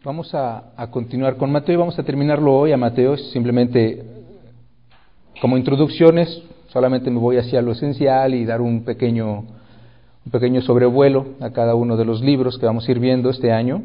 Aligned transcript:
Vamos 0.00 0.34
a, 0.34 0.72
continuar 0.90 1.36
con 1.36 1.52
Mateo 1.52 1.74
y 1.74 1.76
vamos 1.76 1.98
a 1.98 2.02
terminarlo 2.02 2.56
hoy 2.56 2.72
a 2.72 2.76
Mateo. 2.76 3.16
Simplemente 3.16 4.02
como 5.40 5.56
introducciones, 5.56 6.42
solamente 6.68 7.10
me 7.10 7.18
voy 7.18 7.36
hacia 7.36 7.60
lo 7.60 7.72
esencial 7.72 8.32
y 8.34 8.44
dar 8.44 8.60
un 8.60 8.84
pequeño, 8.84 9.40
un 9.40 10.32
pequeño 10.32 10.62
sobrevuelo 10.62 11.34
a 11.40 11.50
cada 11.50 11.74
uno 11.74 11.96
de 11.96 12.04
los 12.04 12.22
libros 12.22 12.58
que 12.58 12.66
vamos 12.66 12.88
a 12.88 12.90
ir 12.90 13.00
viendo 13.00 13.28
este 13.28 13.52
año. 13.52 13.82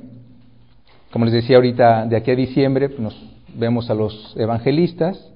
Como 1.11 1.25
les 1.25 1.33
decía 1.33 1.57
ahorita, 1.57 2.05
de 2.05 2.15
aquí 2.15 2.31
a 2.31 2.35
diciembre 2.35 2.89
pues, 2.89 2.99
nos 3.01 3.29
vemos 3.55 3.89
a 3.89 3.93
los 3.93 4.35
evangelistas, 4.37 5.31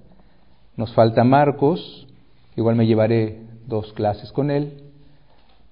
nos 0.77 0.93
falta 0.93 1.23
Marcos, 1.23 2.07
igual 2.55 2.75
me 2.75 2.87
llevaré 2.87 3.41
dos 3.67 3.91
clases 3.93 4.31
con 4.31 4.51
él. 4.51 4.73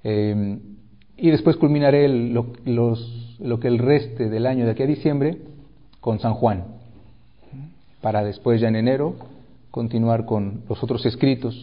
Eh, 0.04 0.60
y 1.16 1.30
después 1.30 1.58
culminaré 1.58 2.08
lo, 2.08 2.48
lo, 3.40 3.60
que 3.60 3.68
el 3.68 3.78
reste 3.78 4.30
del 4.30 4.46
año 4.46 4.66
de 4.66 4.72
aquí 4.72 4.84
a 4.84 4.88
diciembre 4.88 5.38
con 6.00 6.20
San 6.20 6.34
Juan, 6.34 6.66
para 8.02 8.24
después 8.24 8.62
ya 8.62 8.68
en 8.68 8.76
enero 8.76 9.16
continuar 9.72 10.26
con 10.26 10.64
los 10.68 10.82
otros 10.84 11.06
escritos 11.06 11.56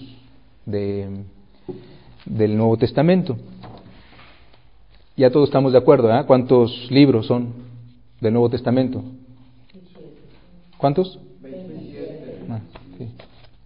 de, 0.64 1.24
del 2.24 2.56
Nuevo 2.56 2.76
Testamento. 2.76 3.36
Ya 5.16 5.30
todos 5.30 5.48
estamos 5.48 5.72
de 5.72 5.78
acuerdo, 5.78 6.14
¿eh? 6.14 6.24
¿Cuántos 6.26 6.90
libros 6.90 7.26
son 7.26 7.54
del 8.20 8.34
Nuevo 8.34 8.50
Testamento? 8.50 9.02
¿Cuántos? 10.76 11.18
Ah, 12.50 12.60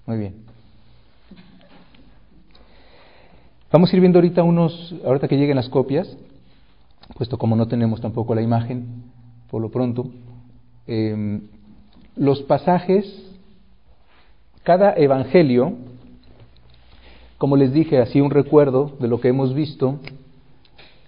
Muy 0.07 0.19
bien. 0.19 0.35
Vamos 3.73 3.93
a 3.93 3.97
ir 3.97 4.01
viendo 4.01 4.19
ahorita 4.19 4.43
unos, 4.43 4.95
ahorita 5.05 5.29
que 5.29 5.37
lleguen 5.37 5.57
las 5.57 5.69
copias, 5.69 6.17
puesto 7.15 7.39
como 7.39 7.57
no 7.57 7.69
tenemos 7.69 8.01
tampoco 8.01 8.35
la 8.35 8.43
imagen, 8.43 9.05
por 9.51 9.61
lo 9.61 9.71
pronto, 9.71 10.11
em, 10.87 11.43
los 12.17 12.43
pasajes, 12.43 13.31
cada 14.63 14.95
evangelio, 14.95 15.75
como 17.39 17.57
les 17.57 17.73
dije, 17.73 17.99
así 17.99 18.21
un 18.21 18.31
recuerdo 18.31 18.97
de 19.01 19.09
lo 19.09 19.21
que 19.21 19.29
hemos 19.29 19.55
visto, 19.55 19.99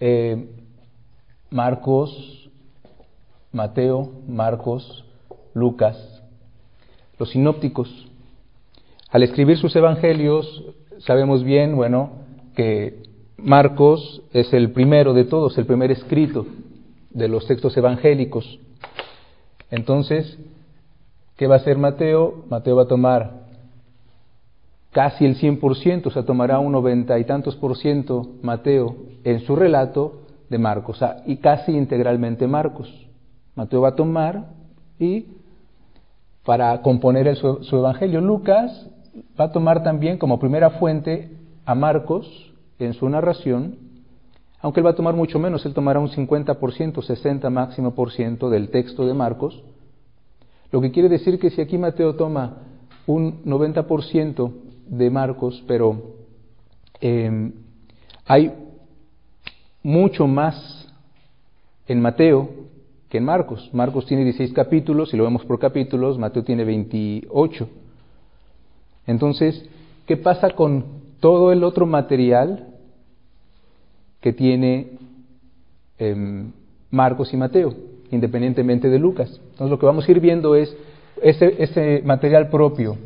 eh, 0.00 0.48
Marcos, 1.50 2.50
Mateo, 3.52 4.10
Marcos, 4.26 5.04
Lucas, 5.54 6.22
los 7.18 7.30
sinópticos. 7.30 8.08
Al 9.10 9.22
escribir 9.22 9.58
sus 9.58 9.76
evangelios, 9.76 10.64
sabemos 11.00 11.44
bien, 11.44 11.76
bueno, 11.76 12.12
que 12.56 13.02
Marcos 13.42 14.22
es 14.32 14.52
el 14.52 14.70
primero 14.70 15.14
de 15.14 15.24
todos, 15.24 15.58
el 15.58 15.66
primer 15.66 15.90
escrito 15.90 16.46
de 17.10 17.26
los 17.26 17.44
textos 17.48 17.76
evangélicos. 17.76 18.60
Entonces, 19.68 20.38
¿qué 21.36 21.48
va 21.48 21.56
a 21.56 21.58
hacer 21.58 21.76
Mateo? 21.76 22.44
Mateo 22.48 22.76
va 22.76 22.84
a 22.84 22.88
tomar 22.88 23.42
casi 24.92 25.24
el 25.24 25.36
100%, 25.36 26.06
o 26.06 26.10
sea, 26.10 26.24
tomará 26.24 26.60
un 26.60 26.70
noventa 26.70 27.18
y 27.18 27.24
tantos 27.24 27.56
por 27.56 27.76
ciento 27.76 28.28
Mateo 28.42 28.94
en 29.24 29.40
su 29.40 29.56
relato 29.56 30.20
de 30.48 30.58
Marcos, 30.58 31.00
y 31.26 31.38
casi 31.38 31.72
integralmente 31.72 32.46
Marcos. 32.46 32.92
Mateo 33.56 33.80
va 33.80 33.88
a 33.88 33.96
tomar 33.96 34.50
y 35.00 35.26
para 36.44 36.80
componer 36.82 37.34
su 37.36 37.76
evangelio, 37.76 38.20
Lucas 38.20 38.88
va 39.38 39.46
a 39.46 39.52
tomar 39.52 39.82
también 39.82 40.16
como 40.16 40.38
primera 40.38 40.70
fuente 40.70 41.30
a 41.64 41.74
Marcos 41.74 42.51
en 42.84 42.94
su 42.94 43.08
narración, 43.08 43.76
aunque 44.60 44.80
él 44.80 44.86
va 44.86 44.90
a 44.90 44.96
tomar 44.96 45.14
mucho 45.14 45.38
menos, 45.38 45.66
él 45.66 45.74
tomará 45.74 45.98
un 45.98 46.08
50%, 46.08 47.02
60 47.02 47.50
máximo 47.50 47.94
por 47.94 48.12
ciento 48.12 48.48
del 48.48 48.70
texto 48.70 49.06
de 49.06 49.14
Marcos, 49.14 49.62
lo 50.70 50.80
que 50.80 50.90
quiere 50.90 51.08
decir 51.08 51.38
que 51.38 51.50
si 51.50 51.60
aquí 51.60 51.76
Mateo 51.76 52.14
toma 52.14 52.58
un 53.06 53.44
90% 53.44 54.52
de 54.86 55.10
Marcos, 55.10 55.62
pero 55.66 56.14
em, 57.00 57.52
hay 58.24 58.52
mucho 59.82 60.26
más 60.26 60.88
en 61.86 62.00
Mateo 62.00 62.48
que 63.10 63.18
en 63.18 63.24
Marcos. 63.24 63.68
Marcos 63.72 64.06
tiene 64.06 64.24
16 64.24 64.52
capítulos, 64.54 65.12
y 65.12 65.16
lo 65.16 65.24
vemos 65.24 65.44
por 65.44 65.58
capítulos, 65.58 66.18
Mateo 66.18 66.44
tiene 66.44 66.64
28. 66.64 67.68
Entonces, 69.06 69.68
¿qué 70.06 70.16
pasa 70.16 70.50
con 70.50 70.84
todo 71.20 71.52
el 71.52 71.64
otro 71.64 71.84
material 71.84 72.71
que 74.22 74.32
tiene 74.32 74.92
em, 75.98 76.52
Marcos 76.90 77.34
y 77.34 77.36
Mateo, 77.36 77.74
independientemente 78.10 78.88
de 78.88 78.98
Lucas. 78.98 79.28
Entonces 79.50 79.68
lo 79.68 79.78
que 79.78 79.86
vamos 79.86 80.08
a 80.08 80.10
ir 80.10 80.20
viendo 80.20 80.54
es 80.54 80.74
ese, 81.20 82.00
material 82.04 82.48
propio 82.48 82.96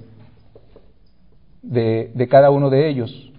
de, 1.62 2.12
de, 2.14 2.28
cada 2.28 2.50
uno 2.50 2.70
de 2.70 2.88
ellos. 2.88 3.32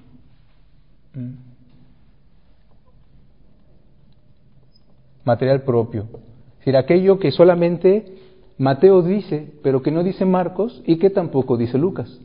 Material 5.23 5.61
propio. 5.61 6.07
Es 6.53 6.59
decir, 6.59 6.77
aquello 6.77 7.19
que 7.19 7.31
solamente 7.31 8.17
Mateo 8.57 9.03
dice, 9.03 9.53
pero 9.61 9.83
que 9.83 9.91
no 9.91 10.03
dice 10.03 10.25
Marcos 10.25 10.81
y 10.85 10.97
que 10.97 11.11
tampoco 11.11 11.57
dice 11.57 11.77
Lucas. 11.77 12.19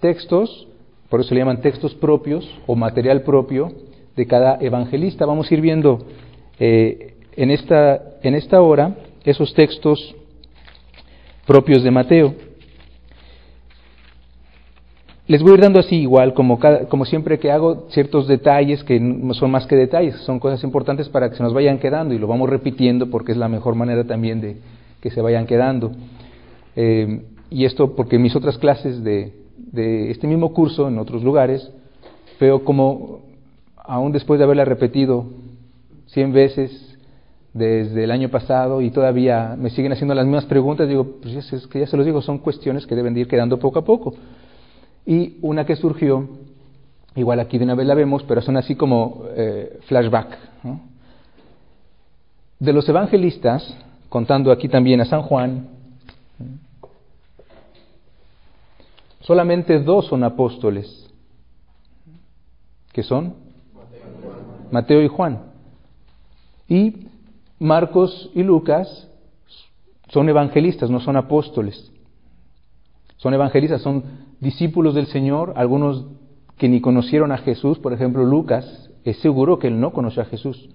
Textos 0.00 0.68
por 1.12 1.20
eso 1.20 1.34
le 1.34 1.40
llaman 1.40 1.60
textos 1.60 1.94
propios 1.94 2.50
o 2.66 2.74
material 2.74 3.20
propio 3.20 3.70
de 4.16 4.26
cada 4.26 4.58
evangelista. 4.60 5.26
Vamos 5.26 5.50
a 5.50 5.54
ir 5.54 5.60
viendo 5.60 6.06
eh, 6.58 7.14
en, 7.36 7.50
esta, 7.50 8.00
en 8.22 8.34
esta 8.34 8.60
hora 8.60 8.96
esos 9.24 9.54
textos 9.54 10.14
propios 11.46 11.82
de 11.82 11.90
Mateo. 11.90 12.34
Les 15.26 15.40
voy 15.42 15.52
a 15.52 15.54
ir 15.54 15.60
dando 15.60 15.78
así 15.78 15.96
igual, 15.96 16.34
como, 16.34 16.58
como 16.88 17.04
siempre 17.04 17.38
que 17.38 17.50
hago, 17.50 17.86
ciertos 17.90 18.26
detalles 18.26 18.82
que 18.84 18.98
no 19.00 19.32
son 19.34 19.50
más 19.50 19.66
que 19.66 19.76
detalles, 19.76 20.16
son 20.22 20.40
cosas 20.40 20.62
importantes 20.64 21.08
para 21.08 21.30
que 21.30 21.36
se 21.36 21.42
nos 21.42 21.54
vayan 21.54 21.78
quedando 21.78 22.12
y 22.12 22.18
lo 22.18 22.26
vamos 22.26 22.50
repitiendo 22.50 23.08
porque 23.08 23.32
es 23.32 23.38
la 23.38 23.48
mejor 23.48 23.74
manera 23.74 24.04
también 24.04 24.40
de 24.40 24.56
que 25.00 25.10
se 25.10 25.20
vayan 25.20 25.46
quedando. 25.46 25.92
Eh, 26.74 27.22
y 27.50 27.64
esto 27.64 27.94
porque 27.94 28.18
mis 28.18 28.34
otras 28.34 28.58
clases 28.58 29.02
de, 29.04 29.32
de 29.56 30.10
este 30.10 30.26
mismo 30.26 30.52
curso 30.52 30.88
en 30.88 30.98
otros 30.98 31.22
lugares, 31.22 31.70
veo 32.40 32.64
como, 32.64 33.20
aún 33.84 34.12
después 34.12 34.38
de 34.38 34.44
haberla 34.44 34.64
repetido 34.64 35.26
cien 36.06 36.32
veces 36.32 36.98
desde 37.52 38.04
el 38.04 38.10
año 38.10 38.28
pasado 38.30 38.80
y 38.80 38.90
todavía 38.90 39.54
me 39.58 39.70
siguen 39.70 39.92
haciendo 39.92 40.14
las 40.14 40.24
mismas 40.24 40.46
preguntas, 40.46 40.88
digo, 40.88 41.18
pues 41.20 41.52
es 41.52 41.66
que 41.66 41.80
ya 41.80 41.86
se 41.86 41.96
los 41.96 42.06
digo, 42.06 42.22
son 42.22 42.38
cuestiones 42.38 42.86
que 42.86 42.94
deben 42.94 43.14
de 43.14 43.20
ir 43.20 43.28
quedando 43.28 43.58
poco 43.58 43.80
a 43.80 43.84
poco. 43.84 44.14
Y 45.04 45.38
una 45.42 45.66
que 45.66 45.76
surgió, 45.76 46.28
igual 47.14 47.40
aquí 47.40 47.58
de 47.58 47.64
una 47.64 47.74
vez 47.74 47.86
la 47.86 47.94
vemos, 47.94 48.22
pero 48.24 48.40
son 48.40 48.56
así 48.56 48.74
como 48.74 49.24
eh, 49.36 49.78
flashback. 49.86 50.38
De 52.58 52.72
los 52.72 52.88
evangelistas, 52.88 53.76
contando 54.08 54.52
aquí 54.52 54.68
también 54.68 55.00
a 55.00 55.04
San 55.04 55.22
Juan, 55.22 55.66
Solamente 59.22 59.78
dos 59.78 60.06
son 60.06 60.24
apóstoles. 60.24 61.08
¿Qué 62.92 63.02
son? 63.02 63.34
Mateo 64.72 65.02
y 65.02 65.08
Juan. 65.08 65.38
Y 66.66 67.06
Marcos 67.60 68.30
y 68.34 68.42
Lucas 68.42 69.08
son 70.08 70.28
evangelistas, 70.28 70.90
no 70.90 70.98
son 70.98 71.16
apóstoles. 71.16 71.92
Son 73.18 73.32
evangelistas, 73.34 73.82
son 73.82 74.02
discípulos 74.40 74.94
del 74.94 75.06
Señor, 75.06 75.52
algunos 75.56 76.06
que 76.56 76.68
ni 76.68 76.80
conocieron 76.80 77.30
a 77.30 77.38
Jesús, 77.38 77.78
por 77.78 77.92
ejemplo 77.92 78.24
Lucas, 78.24 78.90
es 79.04 79.18
seguro 79.18 79.58
que 79.58 79.68
él 79.68 79.78
no 79.78 79.92
conoció 79.92 80.22
a 80.22 80.26
Jesús. 80.26 80.70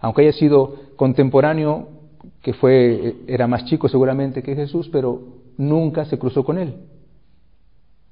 Aunque 0.00 0.22
haya 0.22 0.32
sido 0.32 0.76
contemporáneo, 0.96 1.88
que 2.40 2.52
fue, 2.52 3.16
era 3.26 3.46
más 3.46 3.64
chico 3.64 3.88
seguramente 3.88 4.42
que 4.42 4.54
Jesús, 4.54 4.88
pero 4.90 5.20
nunca 5.56 6.04
se 6.04 6.18
cruzó 6.18 6.44
con 6.44 6.58
él. 6.58 6.76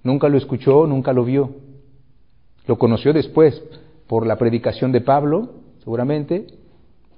Nunca 0.02 0.28
lo 0.28 0.36
escuchó, 0.36 0.86
nunca 0.86 1.12
lo 1.12 1.24
vio. 1.24 1.50
Lo 2.66 2.76
conoció 2.76 3.12
después 3.12 3.62
por 4.06 4.26
la 4.26 4.36
predicación 4.36 4.92
de 4.92 5.00
Pablo, 5.00 5.50
seguramente, 5.78 6.46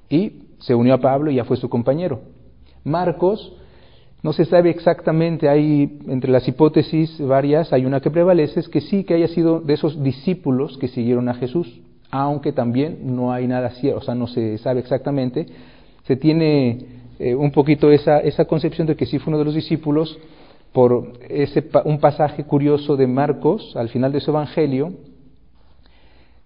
y 0.08 0.44
se 0.58 0.74
unió 0.74 0.94
a 0.94 0.98
Pablo 0.98 1.30
y 1.30 1.36
ya 1.36 1.44
fue 1.44 1.56
su 1.56 1.68
compañero. 1.68 2.20
Marcos, 2.84 3.54
no 4.22 4.32
se 4.32 4.44
sabe 4.44 4.70
exactamente, 4.70 5.48
hay 5.48 6.00
entre 6.08 6.30
las 6.32 6.48
hipótesis 6.48 7.20
varias, 7.20 7.72
hay 7.72 7.84
una 7.84 8.00
que 8.00 8.10
prevalece, 8.10 8.60
es 8.60 8.68
que 8.68 8.80
sí 8.80 9.04
que 9.04 9.14
haya 9.14 9.28
sido 9.28 9.60
de 9.60 9.74
esos 9.74 10.02
discípulos 10.02 10.76
que 10.78 10.88
siguieron 10.88 11.28
a 11.28 11.34
Jesús, 11.34 11.80
aunque 12.10 12.52
también 12.52 13.00
no 13.14 13.32
hay 13.32 13.46
nada 13.46 13.70
cierto, 13.70 14.00
o 14.00 14.02
sea, 14.02 14.14
no 14.14 14.26
se 14.26 14.58
sabe 14.58 14.80
exactamente. 14.80 15.46
Se 16.04 16.16
tiene 16.16 16.78
eh, 17.18 17.34
un 17.34 17.50
poquito 17.52 17.90
esa, 17.90 18.18
esa 18.20 18.46
concepción 18.46 18.86
de 18.86 18.96
que 18.96 19.06
sí 19.06 19.18
fue 19.18 19.30
uno 19.30 19.38
de 19.38 19.44
los 19.44 19.54
discípulos 19.54 20.18
por 20.72 21.12
ese, 21.28 21.68
un 21.84 21.98
pasaje 21.98 22.44
curioso 22.44 22.96
de 22.96 23.06
Marcos 23.06 23.74
al 23.76 23.88
final 23.88 24.12
de 24.12 24.20
su 24.20 24.30
evangelio, 24.30 24.92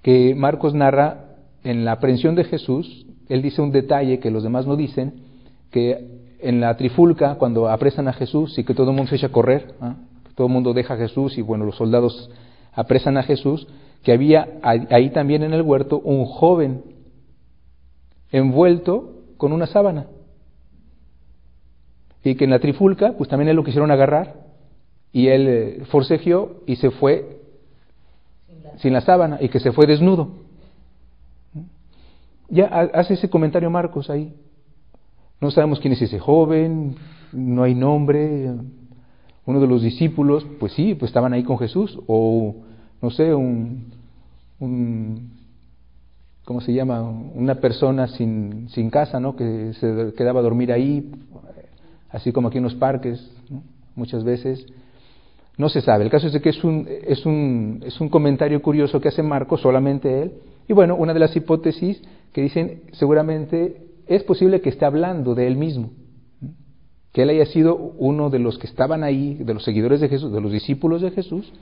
que 0.03 0.35
Marcos 0.35 0.75
narra 0.75 1.37
en 1.65 1.85
la 1.85 1.93
aprehensión 1.93 2.35
de 2.35 2.45
Jesús, 2.45 3.07
él 3.29 3.41
dice 3.41 3.63
un 3.63 3.71
detalle 3.71 4.19
que 4.19 4.31
los 4.31 4.43
demás 4.43 4.67
no 4.67 4.77
dicen, 4.77 5.23
que 5.71 6.23
en 6.41 6.61
la 6.61 6.77
trifulca, 6.77 7.37
cuando 7.37 7.69
apresan 7.69 8.09
a 8.09 8.13
Jesús 8.13 8.59
y 8.59 8.65
que 8.65 8.75
todo 8.75 8.91
el 8.91 8.97
mundo 8.97 9.11
se 9.11 9.17
echa 9.17 9.29
a 9.29 9.33
correr, 9.33 9.75
¿ah? 9.81 9.97
todo 10.35 10.49
el 10.49 10.53
mundo 10.53 10.75
deja 10.75 10.95
a 10.95 10.97
Jesús 10.97 11.39
y 11.39 11.43
bueno, 11.43 11.65
los 11.65 11.77
soldados 11.77 12.31
apresan 12.73 13.17
a 13.17 13.23
Jesús, 13.23 13.69
que 14.03 14.13
había 14.13 14.59
ahí 14.63 15.11
también 15.11 15.45
en 15.45 15.53
el 15.53 15.63
huerto 15.63 16.01
un 16.01 16.25
joven 16.25 16.83
envuelto 18.33 19.23
con 19.37 19.53
una 19.53 19.67
sábana. 19.67 20.07
Y 22.25 22.35
que 22.35 22.45
en 22.45 22.51
la 22.51 22.59
trifulca, 22.59 23.13
pues 23.17 23.31
también 23.31 23.49
él 23.49 23.57
lo 23.57 23.65
quisieron 23.65 23.91
agarrar 23.91 24.35
y 25.13 25.29
él 25.29 25.47
eh, 25.49 25.85
forcejeó 25.91 26.63
y 26.67 26.77
se 26.77 26.91
fue 26.91 27.42
sin 28.79 28.93
la 28.93 29.01
sábana 29.01 29.39
y 29.41 29.49
que 29.49 29.61
se 29.61 29.73
fue 29.73 29.87
desnudo. 29.87 30.31
Ya 32.49 32.67
hace 32.67 33.15
ese 33.15 33.31
comentario 33.31 33.71
Marcos 33.71 34.11
ahí. 34.11 34.35
No 35.41 35.51
sabemos 35.51 35.81
quién 35.81 35.95
es 35.95 36.03
ese 36.03 36.19
joven, 36.19 36.97
no 37.33 37.63
hay 37.63 37.75
nombre. 37.75 38.53
Uno 39.45 39.61
de 39.61 39.67
los 39.67 39.83
discípulos, 39.83 40.47
pues 40.61 40.73
sí, 40.73 40.95
pues 40.95 41.11
estaban 41.11 41.33
ahí 41.33 41.43
con 41.43 41.59
Jesús. 41.59 41.99
O, 42.07 42.55
no 43.01 43.11
sé, 43.11 43.35
un, 43.35 43.93
un 44.61 45.33
¿cómo 46.45 46.61
se 46.61 46.73
llama? 46.73 47.03
Una 47.03 47.57
persona 47.57 48.09
sin, 48.09 48.69
sin 48.71 48.91
casa, 48.91 49.21
¿no? 49.21 49.37
Que 49.37 49.73
se 49.75 50.13
quedaba 50.17 50.41
a 50.41 50.43
dormir 50.43 50.73
ahí, 50.73 51.11
así 52.11 52.33
como 52.33 52.49
aquí 52.49 52.59
en 52.59 52.65
los 52.65 52.75
parques, 52.75 53.31
muchas 53.95 54.25
veces. 54.25 54.67
No 55.59 55.69
se 55.69 55.81
sabe. 55.81 56.05
El 56.05 56.11
caso 56.11 56.27
es 56.27 56.33
de 56.33 56.41
que 56.41 56.49
es 56.49 56.65
un, 56.65 56.89
es, 56.89 57.27
un, 57.27 57.81
es 57.85 58.01
un 58.01 58.09
comentario 58.09 58.61
curioso 58.63 59.01
que 59.01 59.09
hace 59.09 59.23
Marcos, 59.23 59.61
solamente 59.61 60.23
él. 60.23 60.33
Y 60.69 60.73
bueno, 60.73 60.97
una 60.97 61.13
de 61.13 61.21
las 61.21 61.37
hipótesis 61.37 62.03
que 62.33 62.41
dicen 62.41 62.85
seguramente 62.93 63.89
es 64.07 64.23
posible 64.25 64.61
que 64.61 64.71
esté 64.71 64.85
hablando 64.85 65.35
de 65.35 65.47
él 65.47 65.57
mismo, 65.57 65.91
que 67.13 67.23
él 67.23 67.31
haya 67.31 67.47
sido 67.47 67.77
uno 67.77 68.31
de 68.31 68.39
los 68.39 68.59
que 68.59 68.67
estaban 68.67 69.05
ahí, 69.05 69.35
de 69.35 69.55
los 69.55 69.65
seguidores 69.65 70.01
de 70.01 70.09
Jesús, 70.09 70.33
de 70.33 70.41
los 70.41 70.53
discípulos 70.53 71.03
de 71.03 71.11
Jesús, 71.11 71.53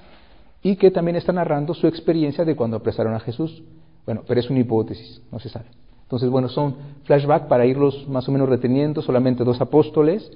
y 0.62 0.76
que 0.76 0.90
también 0.90 1.16
está 1.16 1.32
narrando 1.32 1.75
su 1.75 1.86
experiencia 1.86 2.44
de 2.44 2.56
cuando 2.56 2.76
apresaron 2.76 3.14
a 3.14 3.20
Jesús. 3.20 3.62
Bueno, 4.04 4.22
pero 4.26 4.40
es 4.40 4.50
una 4.50 4.60
hipótesis, 4.60 5.22
no 5.31 5.38
se 5.38 5.48
sabe. 5.48 5.66
Entonces, 6.02 6.28
bueno, 6.28 6.48
son 6.48 6.75
flashback 7.04 7.46
para 7.46 7.66
irlos 7.66 8.08
más 8.08 8.28
o 8.28 8.32
menos 8.32 8.48
reteniendo, 8.48 9.00
solamente 9.02 9.44
dos 9.44 9.60
apóstoles 9.60 10.31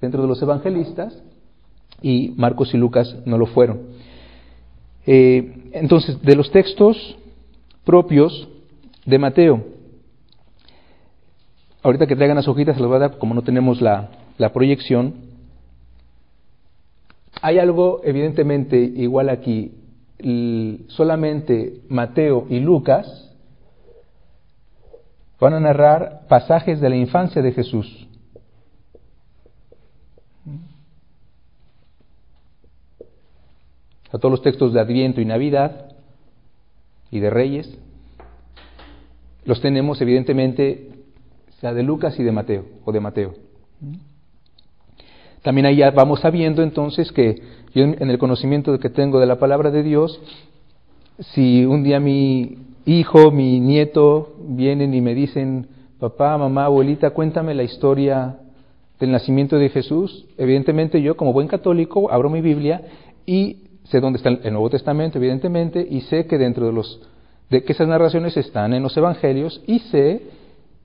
dentro 0.00 0.22
de 0.22 0.28
los 0.28 0.42
evangelistas, 0.42 1.22
y 2.02 2.32
Marcos 2.36 2.74
y 2.74 2.76
Lucas 2.76 3.16
no 3.24 3.38
lo 3.38 3.46
fueron. 3.46 3.80
Eh, 5.06 5.70
entonces, 5.72 6.20
de 6.22 6.36
los 6.36 6.50
textos 6.50 7.16
propios 7.84 8.48
de 9.06 9.18
Mateo, 9.18 9.64
Ahorita 11.82 12.06
que 12.06 12.16
traigan 12.16 12.36
las 12.36 12.48
hojitas 12.48 12.76
se 12.76 12.82
las 12.82 12.88
voy 12.88 12.96
a 12.96 13.00
dar, 13.00 13.18
como 13.18 13.34
no 13.34 13.42
tenemos 13.42 13.80
la, 13.80 14.10
la 14.36 14.52
proyección. 14.52 15.14
Hay 17.40 17.58
algo 17.58 18.02
evidentemente 18.04 18.78
igual 18.78 19.30
aquí. 19.30 19.72
solamente 20.88 21.80
Mateo 21.88 22.46
y 22.50 22.60
Lucas 22.60 23.34
van 25.40 25.54
a 25.54 25.60
narrar 25.60 26.26
pasajes 26.28 26.80
de 26.82 26.90
la 26.90 26.96
infancia 26.96 27.40
de 27.40 27.52
Jesús. 27.52 28.06
A 34.12 34.18
todos 34.18 34.30
los 34.30 34.42
textos 34.42 34.72
de 34.72 34.80
Adviento 34.80 35.20
y 35.20 35.24
Navidad 35.24 35.92
y 37.10 37.20
de 37.20 37.30
Reyes 37.30 37.78
los 39.44 39.60
tenemos 39.60 40.00
evidentemente 40.00 40.90
sea 41.60 41.74
de 41.74 41.82
Lucas 41.82 42.18
y 42.18 42.22
de 42.22 42.32
Mateo, 42.32 42.64
o 42.84 42.92
de 42.92 43.00
Mateo. 43.00 43.34
También 45.42 45.66
ahí 45.66 45.76
ya 45.76 45.90
vamos 45.90 46.20
sabiendo 46.20 46.62
entonces 46.62 47.12
que 47.12 47.42
yo 47.74 47.84
en 47.84 48.10
el 48.10 48.18
conocimiento 48.18 48.78
que 48.78 48.90
tengo 48.90 49.20
de 49.20 49.26
la 49.26 49.38
palabra 49.38 49.70
de 49.70 49.82
Dios, 49.82 50.20
si 51.18 51.64
un 51.64 51.82
día 51.82 52.00
mi 52.00 52.58
hijo, 52.86 53.30
mi 53.30 53.60
nieto 53.60 54.34
vienen 54.40 54.94
y 54.94 55.00
me 55.00 55.14
dicen, 55.14 55.68
papá, 55.98 56.36
mamá, 56.36 56.64
abuelita, 56.64 57.10
cuéntame 57.10 57.54
la 57.54 57.62
historia 57.62 58.38
del 58.98 59.12
nacimiento 59.12 59.56
de 59.56 59.68
Jesús, 59.70 60.26
evidentemente 60.36 61.00
yo 61.00 61.16
como 61.16 61.32
buen 61.32 61.48
católico 61.48 62.10
abro 62.10 62.28
mi 62.28 62.40
Biblia 62.40 62.82
y 63.24 63.69
sé 63.84 64.00
dónde 64.00 64.18
está 64.18 64.28
el 64.28 64.52
Nuevo 64.52 64.70
Testamento, 64.70 65.18
evidentemente, 65.18 65.86
y 65.88 66.02
sé 66.02 66.26
que 66.26 66.38
dentro 66.38 66.66
de 66.66 66.72
los 66.72 67.00
de 67.50 67.64
que 67.64 67.72
esas 67.72 67.88
narraciones 67.88 68.36
están 68.36 68.72
en 68.72 68.82
los 68.82 68.96
evangelios 68.96 69.60
y 69.66 69.80
sé 69.80 70.22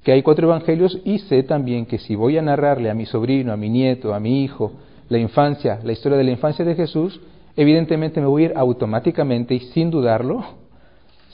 que 0.03 0.12
hay 0.12 0.24
cuatro 0.24 0.47
evangelios 0.47 1.00
y 1.06 1.19
sé 1.19 1.44
también 1.44 1.86
que 1.86 2.00
si 2.00 2.15
voy 2.15 2.38
a 2.38 2.42
narrarle 2.42 2.89
a 2.89 2.94
mi 2.94 3.06
sobrino, 3.06 3.53
a 3.53 3.57
mi 3.57 3.69
nieto, 3.69 4.13
a 4.13 4.19
mi 4.19 4.44
hijo, 4.44 4.71
la 5.09 5.19
infancia, 5.19 5.80
la 5.83 5.92
historia 5.92 6.18
de 6.18 6.24
la 6.24 6.31
infancia 6.31 6.65
de 6.65 6.75
Jesús, 6.75 7.21
evidentemente 7.56 8.19
me 8.19 8.27
voy 8.27 8.44
a 8.44 8.45
ir 8.45 8.53
automáticamente 8.56 9.53
y 9.53 9.59
sin 9.59 9.92
dudarlo, 9.92 10.44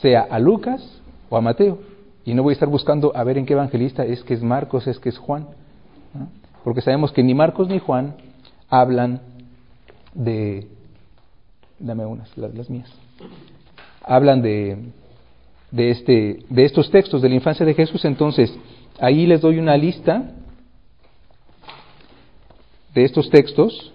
sea 0.02 0.22
a 0.22 0.40
Lucas 0.40 1.02
o 1.30 1.38
a 1.38 1.42
Mateo. 1.42 1.80
Y 2.24 2.34
no 2.34 2.44
voy 2.44 2.52
a 2.52 2.54
estar 2.54 2.70
buscando 2.70 3.12
a 3.16 3.24
ver 3.24 3.38
en 3.38 3.46
qué 3.46 3.54
evangelista 3.54 4.06
es 4.06 4.24
que 4.24 4.34
es 4.34 4.44
Marcos, 4.44 4.88
es 4.88 5.00
que 5.00 5.10
es 5.10 5.18
Juan. 5.18 5.48
Porque 6.64 6.82
sabemos 6.82 7.12
que 7.12 7.24
ni 7.24 7.34
Marcos 7.34 7.68
ni 7.68 7.80
Juan 7.80 8.16
hablan 8.70 9.22
de... 10.14 10.68
Dame 11.82 12.06
unas, 12.06 12.38
las 12.38 12.70
mías. 12.70 12.92
Hablan 14.04 14.42
de, 14.44 14.78
de, 15.72 15.90
este, 15.90 16.40
de 16.48 16.64
estos 16.64 16.92
textos 16.92 17.24
de 17.24 17.30
la 17.30 17.36
infancia 17.36 17.66
de 17.66 17.74
Jesús, 17.74 18.06
entonces 18.06 18.56
ahí 19.00 19.26
les 19.26 19.42
doy 19.42 19.58
una 19.58 19.76
lista 19.78 20.32
de 22.94 23.04
estos 23.04 23.30
textos. 23.32 23.92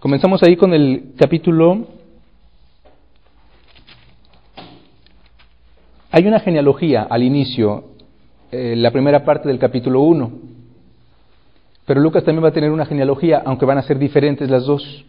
Comenzamos 0.00 0.42
ahí 0.42 0.56
con 0.56 0.74
el 0.74 1.12
capítulo. 1.16 1.99
Hay 6.12 6.26
una 6.26 6.40
genealogía 6.40 7.06
al 7.08 7.22
inicio, 7.22 7.84
eh, 8.50 8.74
la 8.76 8.90
primera 8.90 9.24
parte 9.24 9.46
del 9.46 9.60
capítulo 9.60 10.00
1. 10.00 10.30
Pero 11.86 12.00
Lucas 12.00 12.24
también 12.24 12.44
va 12.44 12.48
a 12.48 12.52
tener 12.52 12.72
una 12.72 12.84
genealogía, 12.84 13.42
aunque 13.44 13.64
van 13.64 13.78
a 13.78 13.82
ser 13.82 13.96
diferentes 13.96 14.50
las 14.50 14.66
dos. 14.66 15.04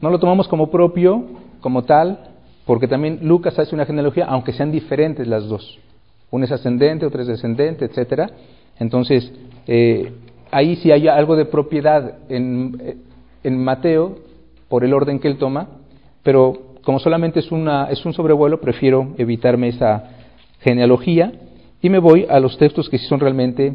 No 0.00 0.10
lo 0.10 0.18
tomamos 0.18 0.48
como 0.48 0.72
propio, 0.72 1.24
como 1.60 1.84
tal, 1.84 2.18
porque 2.66 2.88
también 2.88 3.20
Lucas 3.22 3.56
hace 3.60 3.72
una 3.72 3.86
genealogía, 3.86 4.24
aunque 4.24 4.52
sean 4.52 4.72
diferentes 4.72 5.28
las 5.28 5.46
dos. 5.46 5.78
Una 6.32 6.46
es 6.46 6.52
ascendente, 6.52 7.06
otra 7.06 7.22
es 7.22 7.28
descendente, 7.28 7.84
etcétera. 7.84 8.28
Entonces, 8.80 9.32
eh, 9.68 10.12
ahí 10.50 10.76
sí 10.76 10.90
hay 10.90 11.06
algo 11.06 11.36
de 11.36 11.44
propiedad 11.44 12.18
en, 12.28 12.98
en 13.44 13.62
Mateo, 13.62 14.18
por 14.68 14.84
el 14.84 14.94
orden 14.94 15.20
que 15.20 15.28
él 15.28 15.38
toma, 15.38 15.68
pero 16.24 16.69
como 16.84 16.98
solamente 16.98 17.40
es, 17.40 17.50
una, 17.52 17.86
es 17.90 18.04
un 18.04 18.12
sobrevuelo, 18.12 18.60
prefiero 18.60 19.14
evitarme 19.18 19.68
esa 19.68 20.10
genealogía 20.60 21.32
y 21.82 21.88
me 21.88 21.98
voy 21.98 22.26
a 22.28 22.40
los 22.40 22.58
textos 22.58 22.88
que 22.88 22.98
sí 22.98 23.06
son 23.06 23.20
realmente, 23.20 23.74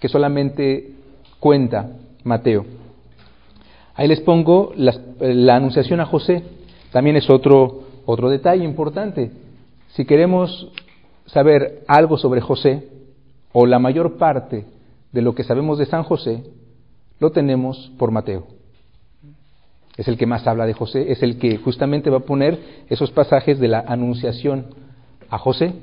que 0.00 0.08
solamente 0.08 0.92
cuenta 1.40 1.90
Mateo. 2.24 2.64
Ahí 3.94 4.08
les 4.08 4.20
pongo 4.20 4.72
la 4.76 5.56
anunciación 5.56 6.00
a 6.00 6.06
José. 6.06 6.42
También 6.92 7.16
es 7.16 7.28
otro, 7.28 7.82
otro 8.06 8.30
detalle 8.30 8.64
importante. 8.64 9.30
Si 9.88 10.04
queremos 10.04 10.68
saber 11.26 11.82
algo 11.86 12.16
sobre 12.16 12.40
José, 12.40 12.88
o 13.52 13.66
la 13.66 13.78
mayor 13.78 14.16
parte 14.16 14.64
de 15.12 15.22
lo 15.22 15.34
que 15.34 15.44
sabemos 15.44 15.78
de 15.78 15.86
San 15.86 16.02
José, 16.04 16.42
lo 17.20 17.30
tenemos 17.30 17.92
por 17.98 18.10
Mateo. 18.10 18.46
Es 19.96 20.08
el 20.08 20.16
que 20.16 20.26
más 20.26 20.46
habla 20.46 20.66
de 20.66 20.72
José, 20.72 21.12
es 21.12 21.22
el 21.22 21.38
que 21.38 21.58
justamente 21.58 22.10
va 22.10 22.18
a 22.18 22.20
poner 22.20 22.58
esos 22.88 23.10
pasajes 23.10 23.58
de 23.58 23.68
la 23.68 23.80
anunciación 23.80 24.66
a 25.28 25.38
José. 25.38 25.74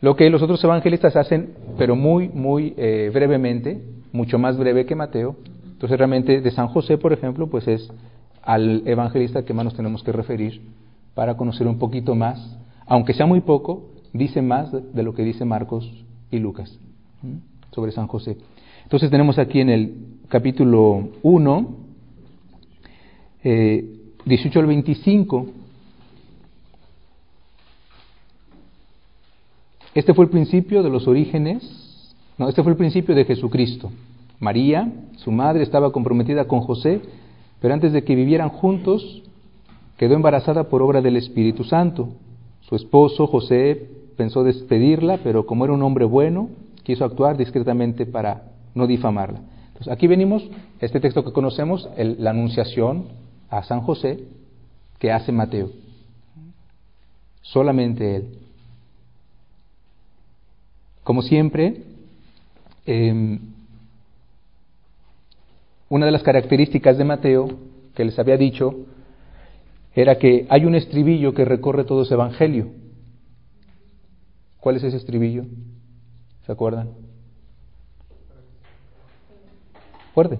Lo 0.00 0.16
que 0.16 0.30
los 0.30 0.42
otros 0.42 0.62
evangelistas 0.64 1.16
hacen, 1.16 1.54
pero 1.76 1.96
muy, 1.96 2.28
muy 2.28 2.74
eh, 2.76 3.10
brevemente, 3.12 3.82
mucho 4.12 4.38
más 4.38 4.56
breve 4.56 4.86
que 4.86 4.94
Mateo. 4.94 5.36
Entonces 5.64 5.98
realmente 5.98 6.40
de 6.40 6.50
San 6.50 6.68
José, 6.68 6.98
por 6.98 7.12
ejemplo, 7.12 7.48
pues 7.48 7.66
es 7.66 7.90
al 8.42 8.82
evangelista 8.86 9.44
que 9.44 9.54
más 9.54 9.64
nos 9.64 9.74
tenemos 9.74 10.02
que 10.02 10.12
referir 10.12 10.60
para 11.14 11.36
conocer 11.36 11.66
un 11.66 11.78
poquito 11.78 12.14
más, 12.14 12.58
aunque 12.86 13.12
sea 13.12 13.26
muy 13.26 13.40
poco, 13.40 13.90
dice 14.12 14.42
más 14.42 14.72
de 14.72 15.02
lo 15.02 15.14
que 15.14 15.22
dice 15.22 15.44
Marcos 15.44 15.90
y 16.30 16.38
Lucas 16.38 16.78
sobre 17.72 17.92
San 17.92 18.06
José. 18.06 18.36
Entonces 18.84 19.10
tenemos 19.10 19.38
aquí 19.38 19.60
en 19.60 19.70
el 19.70 19.94
capítulo 20.28 21.10
1, 21.22 21.76
18 23.42 24.58
eh, 24.58 24.60
al 24.60 24.66
25, 24.66 25.46
este 29.94 30.14
fue 30.14 30.24
el 30.24 30.30
principio 30.30 30.82
de 30.82 30.90
los 30.90 31.08
orígenes 31.08 31.80
no, 32.40 32.48
este 32.48 32.62
fue 32.62 32.72
el 32.72 32.78
principio 32.78 33.14
de 33.14 33.26
Jesucristo. 33.26 33.90
María, 34.38 34.90
su 35.16 35.30
madre, 35.30 35.62
estaba 35.62 35.92
comprometida 35.92 36.46
con 36.46 36.60
José, 36.60 37.02
pero 37.60 37.74
antes 37.74 37.92
de 37.92 38.02
que 38.02 38.14
vivieran 38.14 38.48
juntos, 38.48 39.22
quedó 39.98 40.14
embarazada 40.14 40.70
por 40.70 40.80
obra 40.80 41.02
del 41.02 41.18
Espíritu 41.18 41.64
Santo. 41.64 42.08
Su 42.62 42.76
esposo, 42.76 43.26
José, 43.26 43.90
pensó 44.16 44.42
despedirla, 44.42 45.18
pero 45.22 45.44
como 45.44 45.66
era 45.66 45.74
un 45.74 45.82
hombre 45.82 46.06
bueno, 46.06 46.48
quiso 46.82 47.04
actuar 47.04 47.36
discretamente 47.36 48.06
para 48.06 48.44
no 48.74 48.86
difamarla. 48.86 49.42
Aquí 49.90 50.06
venimos, 50.06 50.42
este 50.80 50.98
texto 50.98 51.22
que 51.22 51.32
conocemos, 51.32 51.90
la 51.98 52.30
anunciación 52.30 53.04
a 53.50 53.62
San 53.64 53.80
José 53.80 54.24
que 54.98 55.10
hace 55.10 55.32
Mateo. 55.32 55.70
Solamente 57.42 58.16
él. 58.16 58.38
Como 61.02 61.22
siempre, 61.22 61.82
em, 62.86 63.40
una 65.88 66.06
de 66.06 66.12
las 66.12 66.22
características 66.22 66.96
de 66.96 67.04
Mateo 67.04 67.48
que 67.94 68.04
les 68.04 68.18
había 68.18 68.36
dicho 68.36 68.86
era 69.94 70.18
que 70.18 70.46
hay 70.48 70.64
un 70.64 70.76
estribillo 70.76 71.34
que 71.34 71.44
recorre 71.44 71.84
todo 71.84 72.02
ese 72.02 72.14
evangelio. 72.14 72.68
¿Cuál 74.60 74.76
es 74.76 74.84
ese 74.84 74.98
estribillo? 74.98 75.46
¿Se 76.46 76.52
acuerdan? 76.52 76.90
Fuerte. 80.14 80.38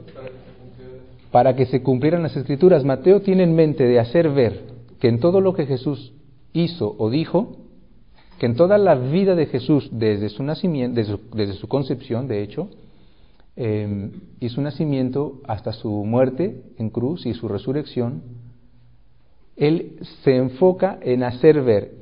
Para 1.31 1.55
que 1.55 1.67
se 1.67 1.83
cumplieran 1.83 2.23
las 2.23 2.37
escrituras. 2.37 2.85
Mateo 2.85 3.21
tiene 3.21 3.45
en 3.45 3.55
mente 3.55 3.85
de 3.85 4.01
hacer 4.01 4.31
ver 4.31 4.65
que 4.99 5.09
en 5.09 5.21
todo 5.21 5.41
lo 5.41 5.55
que 5.55 5.67
Jesús 5.67 6.13
hizo 6.53 6.95
o 6.99 7.11
dijo, 7.11 7.57
que 8.39 8.47
en 8.47 8.57
toda 8.57 8.79
la 8.79 8.95
vida 8.95 9.35
de 9.35 9.47
Jesús, 9.47 9.91
desde 9.93 10.31
su 10.31 10.43
nacimiento, 10.43 11.01
desde 11.35 11.55
su, 11.55 11.69
concepción, 11.69 12.27
de 12.27 12.43
hecho, 12.43 12.69
eh, 13.57 14.11
y 14.41 14.49
su 14.49 14.63
nacimiento 14.63 15.41
hasta 15.47 15.73
su 15.73 15.91
muerte 15.91 16.63
en 16.79 16.89
cruz 16.89 17.27
y 17.27 17.35
su 17.35 17.49
resurrección, 17.49 18.23
él 19.57 19.99
se 20.25 20.37
enfoca 20.37 20.99
en 21.03 21.23
hacer 21.23 21.61
ver 21.63 21.93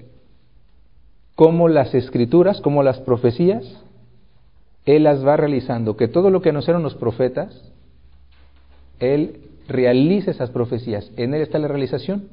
cómo 1.35 1.69
las 1.69 1.93
escrituras, 1.93 2.61
cómo 2.61 2.85
las 2.85 3.01
profecías, 3.01 3.65
él 4.87 5.03
las 5.03 5.27
va 5.27 5.37
realizando, 5.37 5.97
que 5.97 6.07
todo 6.07 6.31
lo 6.31 6.41
que 6.41 6.51
anunciaron 6.51 6.85
los 6.85 6.95
profetas, 6.95 7.73
él 9.00 9.40
realiza 9.69 10.31
esas 10.31 10.50
profecías, 10.50 11.11
en 11.17 11.35
él 11.35 11.43
está 11.43 11.59
la 11.59 11.69
realización. 11.69 12.28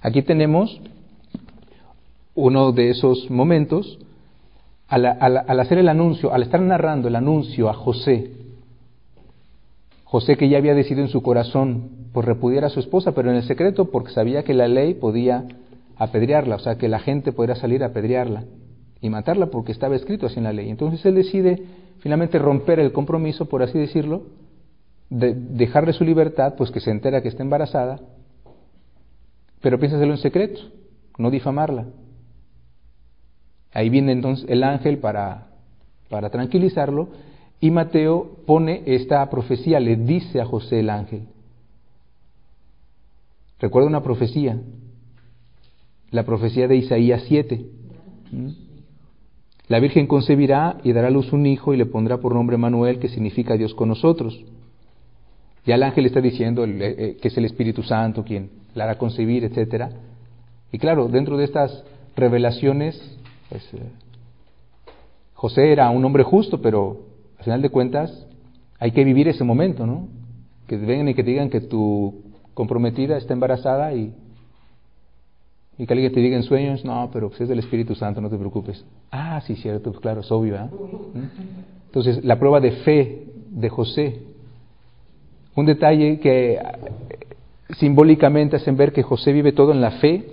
Aquí 0.00 0.22
tenemos 0.22 0.80
uno 2.34 2.72
de 2.72 2.90
esos 2.90 3.30
momentos, 3.30 3.98
al, 4.86 5.04
hacer 5.60 5.78
el 5.78 5.88
anuncio, 5.88 6.32
al 6.32 6.42
estar 6.42 6.60
narrando 6.60 7.08
el 7.08 7.16
anuncio 7.16 7.68
a 7.68 7.74
José, 7.74 8.30
José 10.04 10.36
que 10.36 10.48
ya 10.48 10.56
había 10.56 10.74
decidido 10.74 11.02
en 11.02 11.10
su 11.10 11.20
corazón 11.20 11.90
por 12.14 12.24
repudiar 12.24 12.64
a 12.64 12.70
su 12.70 12.80
esposa, 12.80 13.12
pero 13.12 13.30
en 13.30 13.36
el 13.36 13.42
secreto 13.42 13.90
porque 13.90 14.12
sabía 14.12 14.42
que 14.42 14.54
la 14.54 14.66
ley 14.66 14.94
podía 14.94 15.44
apedrearla, 15.96 16.56
o 16.56 16.58
sea, 16.60 16.78
que 16.78 16.88
la 16.88 17.00
gente 17.00 17.32
podría 17.32 17.56
salir 17.56 17.82
a 17.82 17.88
apedrearla 17.88 18.44
y 19.02 19.10
matarla 19.10 19.46
porque 19.46 19.72
estaba 19.72 19.96
escrito 19.96 20.26
así 20.26 20.38
en 20.38 20.44
la 20.44 20.52
ley. 20.52 20.70
Entonces 20.70 21.04
él 21.04 21.16
decide 21.16 21.62
finalmente 21.98 22.38
romper 22.38 22.80
el 22.80 22.92
compromiso, 22.92 23.46
por 23.46 23.62
así 23.62 23.78
decirlo, 23.78 24.22
de 25.10 25.34
dejarle 25.34 25.92
su 25.92 26.04
libertad, 26.04 26.54
pues 26.56 26.70
que 26.70 26.80
se 26.80 26.90
entera 26.90 27.22
que 27.22 27.28
está 27.28 27.42
embarazada, 27.42 28.00
pero 29.60 29.78
piensa 29.78 29.96
hacerlo 29.96 30.14
en 30.14 30.20
secreto, 30.20 30.60
no 31.18 31.30
difamarla. 31.30 31.86
Ahí 33.72 33.88
viene 33.90 34.12
entonces 34.12 34.46
el 34.48 34.62
ángel 34.62 34.98
para, 34.98 35.48
para 36.08 36.30
tranquilizarlo 36.30 37.08
y 37.60 37.70
Mateo 37.70 38.36
pone 38.46 38.82
esta 38.86 39.28
profecía, 39.30 39.80
le 39.80 39.96
dice 39.96 40.40
a 40.40 40.44
José 40.44 40.80
el 40.80 40.90
ángel. 40.90 41.26
Recuerda 43.58 43.88
una 43.88 44.02
profecía, 44.02 44.60
la 46.10 46.24
profecía 46.24 46.68
de 46.68 46.76
Isaías 46.76 47.24
7. 47.26 47.66
¿Mm? 48.30 48.48
La 49.66 49.80
Virgen 49.80 50.06
concebirá 50.06 50.78
y 50.82 50.92
dará 50.92 51.08
a 51.08 51.10
luz 51.10 51.32
un 51.32 51.44
hijo 51.44 51.74
y 51.74 51.76
le 51.76 51.84
pondrá 51.84 52.18
por 52.18 52.34
nombre 52.34 52.56
Manuel, 52.56 53.00
que 53.00 53.08
significa 53.08 53.56
Dios 53.56 53.74
con 53.74 53.88
nosotros. 53.88 54.44
Ya 55.68 55.74
el 55.74 55.82
ángel 55.82 56.06
está 56.06 56.22
diciendo 56.22 56.64
eh, 56.64 56.70
eh, 56.80 57.16
que 57.20 57.28
es 57.28 57.36
el 57.36 57.44
Espíritu 57.44 57.82
Santo 57.82 58.24
quien 58.24 58.48
la 58.74 58.84
hará 58.84 58.96
concebir, 58.96 59.44
etc. 59.44 59.92
Y 60.72 60.78
claro, 60.78 61.08
dentro 61.08 61.36
de 61.36 61.44
estas 61.44 61.84
revelaciones, 62.16 62.98
pues, 63.50 63.62
eh, 63.74 63.82
José 65.34 65.70
era 65.70 65.90
un 65.90 66.02
hombre 66.06 66.22
justo, 66.22 66.62
pero 66.62 67.00
al 67.36 67.44
final 67.44 67.60
de 67.60 67.68
cuentas 67.68 68.26
hay 68.78 68.92
que 68.92 69.04
vivir 69.04 69.28
ese 69.28 69.44
momento, 69.44 69.84
¿no? 69.86 70.08
Que 70.66 70.78
vengan 70.78 71.08
y 71.08 71.14
que 71.14 71.22
te 71.22 71.32
digan 71.32 71.50
que 71.50 71.60
tu 71.60 72.14
comprometida 72.54 73.18
está 73.18 73.34
embarazada 73.34 73.92
y, 73.92 74.14
y 75.76 75.86
que 75.86 75.92
alguien 75.92 76.10
te 76.14 76.20
diga 76.20 76.38
en 76.38 76.44
sueños, 76.44 76.82
no, 76.82 77.10
pero 77.12 77.28
pues 77.28 77.42
es 77.42 77.48
del 77.50 77.58
Espíritu 77.58 77.94
Santo, 77.94 78.22
no 78.22 78.30
te 78.30 78.38
preocupes. 78.38 78.82
Ah, 79.10 79.42
sí, 79.42 79.54
cierto, 79.54 79.90
pues 79.90 80.00
claro, 80.00 80.22
es 80.22 80.32
obvio. 80.32 80.56
¿eh? 80.56 80.70
Entonces, 81.88 82.24
la 82.24 82.38
prueba 82.38 82.58
de 82.58 82.70
fe 82.70 83.26
de 83.50 83.68
José, 83.68 84.27
un 85.58 85.66
detalle 85.66 86.20
que 86.20 86.52
eh, 86.52 86.60
simbólicamente 87.78 88.54
hacen 88.56 88.76
ver 88.76 88.92
que 88.92 89.02
José 89.02 89.32
vive 89.32 89.50
todo 89.50 89.72
en 89.72 89.80
la 89.80 89.90
fe, 89.92 90.24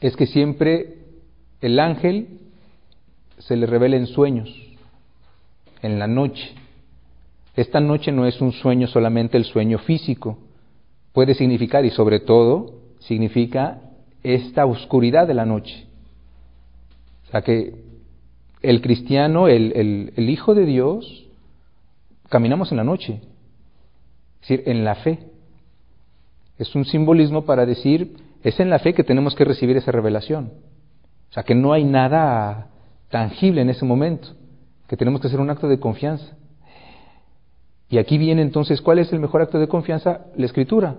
es 0.00 0.14
que 0.14 0.26
siempre 0.26 0.98
el 1.60 1.80
ángel 1.80 2.28
se 3.38 3.56
le 3.56 3.66
revela 3.66 3.96
en 3.96 4.06
sueños 4.06 4.48
en 5.82 5.98
la 5.98 6.06
noche. 6.06 6.52
Esta 7.56 7.80
noche 7.80 8.12
no 8.12 8.24
es 8.24 8.40
un 8.40 8.52
sueño 8.52 8.86
solamente 8.86 9.36
el 9.36 9.44
sueño 9.44 9.78
físico, 9.78 10.38
puede 11.12 11.34
significar 11.34 11.84
y 11.84 11.90
sobre 11.90 12.20
todo 12.20 12.72
significa 13.00 13.80
esta 14.22 14.64
oscuridad 14.64 15.26
de 15.26 15.34
la 15.34 15.44
noche. 15.44 15.86
O 17.26 17.30
sea 17.32 17.42
que 17.42 17.74
el 18.62 18.80
cristiano, 18.80 19.48
el, 19.48 20.12
el, 20.16 20.30
Hijo 20.30 20.54
de 20.54 20.66
Dios, 20.66 21.26
caminamos 22.28 22.70
en 22.70 22.76
la 22.76 22.84
noche, 22.84 23.20
es 24.44 24.48
decir, 24.48 24.68
en 24.68 24.84
la 24.84 24.94
fe. 24.96 25.20
Es 26.58 26.74
un 26.74 26.84
simbolismo 26.84 27.46
para 27.46 27.64
decir, 27.64 28.16
es 28.42 28.60
en 28.60 28.68
la 28.68 28.78
fe 28.78 28.92
que 28.92 29.02
tenemos 29.02 29.34
que 29.34 29.44
recibir 29.44 29.76
esa 29.78 29.90
revelación. 29.90 30.52
O 31.30 31.32
sea 31.32 31.44
que 31.44 31.54
no 31.54 31.72
hay 31.72 31.84
nada 31.84 32.68
tangible 33.08 33.62
en 33.62 33.70
ese 33.70 33.86
momento 33.86 34.28
que 34.86 34.98
tenemos 34.98 35.22
que 35.22 35.28
hacer 35.28 35.40
un 35.40 35.48
acto 35.48 35.66
de 35.66 35.80
confianza. 35.80 36.36
Y 37.88 37.96
aquí 37.96 38.18
viene 38.18 38.42
entonces, 38.42 38.82
¿cuál 38.82 38.98
es 38.98 39.12
el 39.14 39.20
mejor 39.20 39.40
acto 39.40 39.58
de 39.58 39.66
confianza? 39.66 40.26
La 40.36 40.44
escritura. 40.44 40.96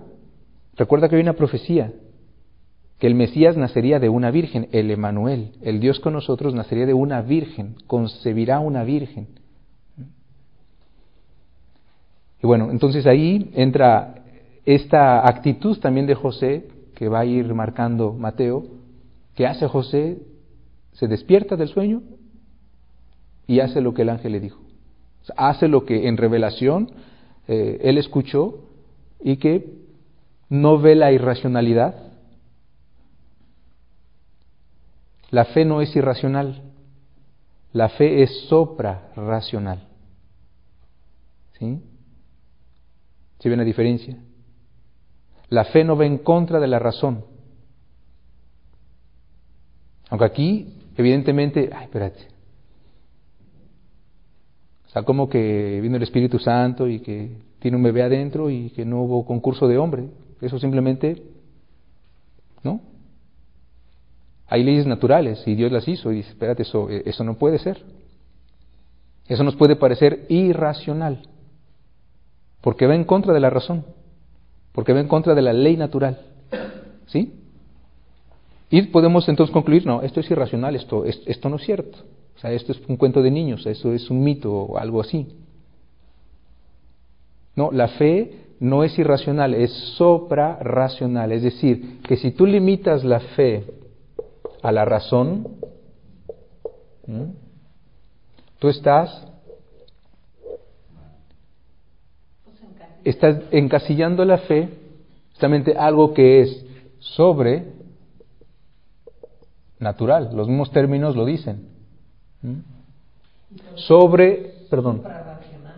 Recuerda 0.76 1.08
que 1.08 1.14
hay 1.14 1.22
una 1.22 1.34
profecía, 1.34 1.92
que 2.98 3.06
el 3.06 3.14
Mesías 3.14 3.56
nacería 3.56 4.00
de 4.00 4.08
una 4.08 4.32
virgen, 4.32 4.68
el 4.72 4.90
Emanuel, 4.90 5.52
el 5.62 5.78
Dios 5.78 6.00
con 6.00 6.14
nosotros 6.14 6.52
nacería 6.52 6.86
de 6.86 6.94
una 6.94 7.22
virgen, 7.22 7.76
concebirá 7.86 8.58
una 8.58 8.82
virgen. 8.82 9.28
Y 12.42 12.46
bueno, 12.46 12.70
entonces 12.70 13.06
ahí 13.06 13.50
entra 13.54 14.22
esta 14.64 15.26
actitud 15.26 15.78
también 15.78 16.06
de 16.06 16.14
José, 16.14 16.68
que 16.94 17.08
va 17.08 17.20
a 17.20 17.24
ir 17.24 17.54
marcando 17.54 18.12
Mateo, 18.12 18.64
que 19.34 19.46
hace 19.46 19.66
José, 19.68 20.18
se 20.92 21.06
despierta 21.06 21.56
del 21.56 21.68
sueño 21.68 22.02
y 23.46 23.60
hace 23.60 23.80
lo 23.80 23.94
que 23.94 24.02
el 24.02 24.08
ángel 24.08 24.32
le 24.32 24.40
dijo. 24.40 24.60
hace 25.36 25.66
lo 25.66 25.84
que 25.84 26.06
en 26.06 26.16
revelación 26.16 26.90
eh, 27.48 27.80
él 27.82 27.98
escuchó 27.98 28.68
y 29.22 29.36
que 29.38 29.72
no 30.48 30.78
ve 30.78 30.94
la 30.94 31.12
irracionalidad. 31.12 31.94
La 35.30 35.44
fe 35.46 35.64
no 35.64 35.80
es 35.80 35.94
irracional, 35.96 36.62
la 37.72 37.88
fe 37.88 38.22
es 38.22 38.46
sopra-racional. 38.48 39.88
¿Sí? 41.58 41.82
¿Sí 43.38 43.48
ven 43.48 43.58
la 43.58 43.64
diferencia? 43.64 44.16
La 45.48 45.64
fe 45.64 45.84
no 45.84 45.96
va 45.96 46.06
en 46.06 46.18
contra 46.18 46.58
de 46.58 46.66
la 46.66 46.78
razón. 46.78 47.24
Aunque 50.08 50.24
aquí, 50.24 50.74
evidentemente, 50.96 51.70
ay, 51.72 51.84
espérate, 51.84 52.36
como 55.04 55.28
que 55.28 55.80
vino 55.82 55.96
el 55.96 56.02
Espíritu 56.02 56.38
Santo 56.38 56.88
y 56.88 57.00
que 57.00 57.36
tiene 57.58 57.76
un 57.76 57.82
bebé 57.82 58.02
adentro 58.02 58.48
y 58.50 58.70
que 58.70 58.84
no 58.84 59.02
hubo 59.02 59.26
concurso 59.26 59.68
de 59.68 59.78
hombre. 59.78 60.08
Eso 60.40 60.58
simplemente, 60.58 61.22
¿no? 62.62 62.80
Hay 64.48 64.62
leyes 64.62 64.86
naturales 64.86 65.42
y 65.46 65.54
Dios 65.54 65.72
las 65.72 65.86
hizo 65.88 66.12
y 66.12 66.16
dice, 66.16 66.30
espérate, 66.30 66.62
eso, 66.62 66.88
eso 66.88 67.24
no 67.24 67.34
puede 67.34 67.58
ser. 67.58 67.82
Eso 69.26 69.42
nos 69.42 69.56
puede 69.56 69.76
parecer 69.76 70.24
irracional, 70.28 71.28
porque 72.66 72.88
va 72.88 72.96
en 72.96 73.04
contra 73.04 73.32
de 73.32 73.38
la 73.38 73.48
razón, 73.48 73.84
porque 74.72 74.92
va 74.92 74.98
en 74.98 75.06
contra 75.06 75.36
de 75.36 75.40
la 75.40 75.52
ley 75.52 75.76
natural. 75.76 76.18
¿Sí? 77.06 77.32
Y 78.70 78.82
podemos 78.88 79.28
entonces 79.28 79.54
concluir, 79.54 79.86
no, 79.86 80.02
esto 80.02 80.18
es 80.18 80.28
irracional, 80.32 80.74
esto, 80.74 81.04
esto 81.04 81.48
no 81.48 81.58
es 81.58 81.62
cierto. 81.62 81.96
O 82.34 82.40
sea, 82.40 82.50
esto 82.50 82.72
es 82.72 82.82
un 82.88 82.96
cuento 82.96 83.22
de 83.22 83.30
niños, 83.30 83.64
eso 83.66 83.92
es 83.92 84.10
un 84.10 84.24
mito 84.24 84.52
o 84.52 84.78
algo 84.78 85.00
así. 85.00 85.28
No, 87.54 87.70
la 87.70 87.86
fe 87.86 88.32
no 88.58 88.82
es 88.82 88.98
irracional, 88.98 89.54
es 89.54 89.70
soprarracional. 89.96 91.30
Es 91.30 91.44
decir, 91.44 92.00
que 92.02 92.16
si 92.16 92.32
tú 92.32 92.46
limitas 92.46 93.04
la 93.04 93.20
fe 93.20 93.62
a 94.60 94.72
la 94.72 94.84
razón, 94.84 95.46
tú 98.58 98.68
estás, 98.68 99.24
estás 103.10 103.38
encasillando 103.52 104.24
la 104.24 104.38
fe, 104.38 104.68
justamente 105.30 105.76
algo 105.76 106.12
que 106.12 106.42
es 106.42 106.66
sobre 106.98 107.64
natural. 109.78 110.30
Los 110.34 110.48
mismos 110.48 110.70
términos 110.72 111.14
lo 111.14 111.24
dicen. 111.24 111.68
Sobre, 113.74 114.54
perdón, 114.68 115.02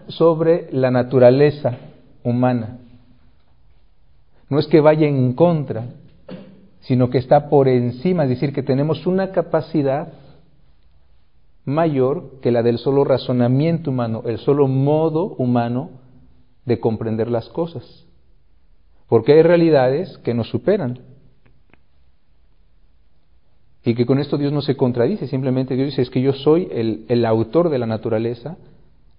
sobre 0.09 0.69
la 0.73 0.91
naturaleza 0.91 1.77
humana. 2.25 2.79
No 4.49 4.59
es 4.59 4.67
que 4.67 4.81
vaya 4.81 5.07
en 5.07 5.35
contra, 5.35 5.85
sino 6.81 7.11
que 7.11 7.19
está 7.19 7.51
por 7.51 7.69
encima, 7.69 8.23
es 8.25 8.31
decir, 8.31 8.55
que 8.55 8.63
tenemos 8.63 9.07
una 9.07 9.33
capacidad 9.33 10.15
mayor 11.67 12.41
que 12.41 12.51
la 12.51 12.63
del 12.63 12.79
solo 12.79 13.05
razonamiento 13.05 13.91
humano, 13.91 14.23
el 14.25 14.39
solo 14.39 14.67
modo 14.67 15.35
humano 15.37 15.91
de 16.69 16.79
comprender 16.79 17.29
las 17.29 17.49
cosas. 17.49 18.07
Porque 19.09 19.33
hay 19.33 19.43
realidades 19.43 20.19
que 20.19 20.35
nos 20.35 20.49
superan. 20.51 21.01
Y 23.85 23.95
que 23.95 24.07
con 24.07 24.19
esto 24.19 24.37
Dios 24.37 24.53
no 24.53 24.61
se 24.61 24.77
contradice, 24.77 25.27
simplemente 25.27 25.75
Dios 25.75 25.89
dice, 25.89 26.03
es 26.03 26.11
que 26.11 26.21
yo 26.21 26.35
soy 26.35 26.69
el, 26.71 27.07
el 27.09 27.25
autor 27.25 27.71
de 27.71 27.79
la 27.79 27.87
naturaleza 27.87 28.59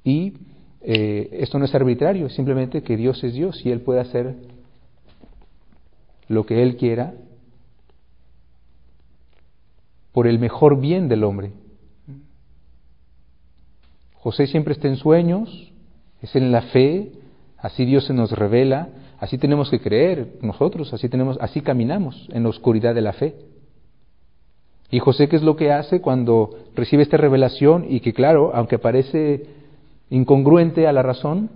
y 0.03 0.33
eh, 0.81 1.29
esto 1.41 1.57
no 1.57 1.65
es 1.65 1.73
arbitrario, 1.73 2.29
simplemente 2.29 2.83
que 2.83 2.95
Dios 2.95 3.23
es 3.23 3.33
Dios 3.33 3.65
y 3.65 3.71
Él 3.71 3.81
puede 3.81 4.01
hacer 4.01 4.35
lo 6.27 6.45
que 6.45 6.61
Él 6.61 6.77
quiera 6.77 7.15
por 10.11 10.27
el 10.27 10.37
mejor 10.37 10.79
bien 10.79 11.07
del 11.07 11.23
hombre. 11.23 11.51
José 14.13 14.47
siempre 14.47 14.73
está 14.73 14.87
en 14.87 14.97
sueños, 14.97 15.71
es 16.21 16.35
en 16.35 16.51
la 16.51 16.61
fe, 16.61 17.13
así 17.61 17.85
Dios 17.85 18.05
se 18.05 18.13
nos 18.13 18.31
revela, 18.31 18.89
así 19.19 19.37
tenemos 19.37 19.69
que 19.69 19.79
creer 19.79 20.37
nosotros, 20.41 20.93
así 20.93 21.09
tenemos, 21.09 21.37
así 21.41 21.61
caminamos 21.61 22.27
en 22.31 22.43
la 22.43 22.49
oscuridad 22.49 22.95
de 22.95 23.01
la 23.01 23.13
fe. 23.13 23.35
Y 24.91 24.99
José, 24.99 25.27
¿qué 25.29 25.35
es 25.35 25.43
lo 25.43 25.55
que 25.55 25.71
hace 25.71 26.01
cuando 26.01 26.49
recibe 26.75 27.03
esta 27.03 27.17
revelación? 27.17 27.85
Y 27.87 27.99
que 27.99 28.13
claro, 28.13 28.51
aunque 28.55 28.79
parece 28.79 29.45
incongruente 30.09 30.87
a 30.87 30.93
la 30.93 31.03
razón, 31.03 31.49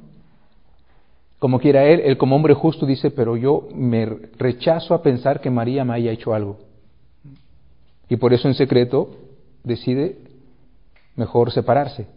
como 1.39 1.59
quiera 1.59 1.85
él, 1.85 2.01
él 2.05 2.17
como 2.17 2.35
hombre 2.35 2.53
justo 2.53 2.85
dice, 2.85 3.11
pero 3.11 3.35
yo 3.35 3.67
me 3.73 4.05
rechazo 4.37 4.93
a 4.93 5.01
pensar 5.01 5.41
que 5.41 5.49
María 5.49 5.83
me 5.83 5.93
haya 5.93 6.11
hecho 6.11 6.33
algo. 6.33 6.57
Y 8.07 8.17
por 8.17 8.33
eso 8.33 8.47
en 8.47 8.53
secreto 8.53 9.09
decide 9.63 10.17
mejor 11.15 11.51
separarse. 11.51 12.07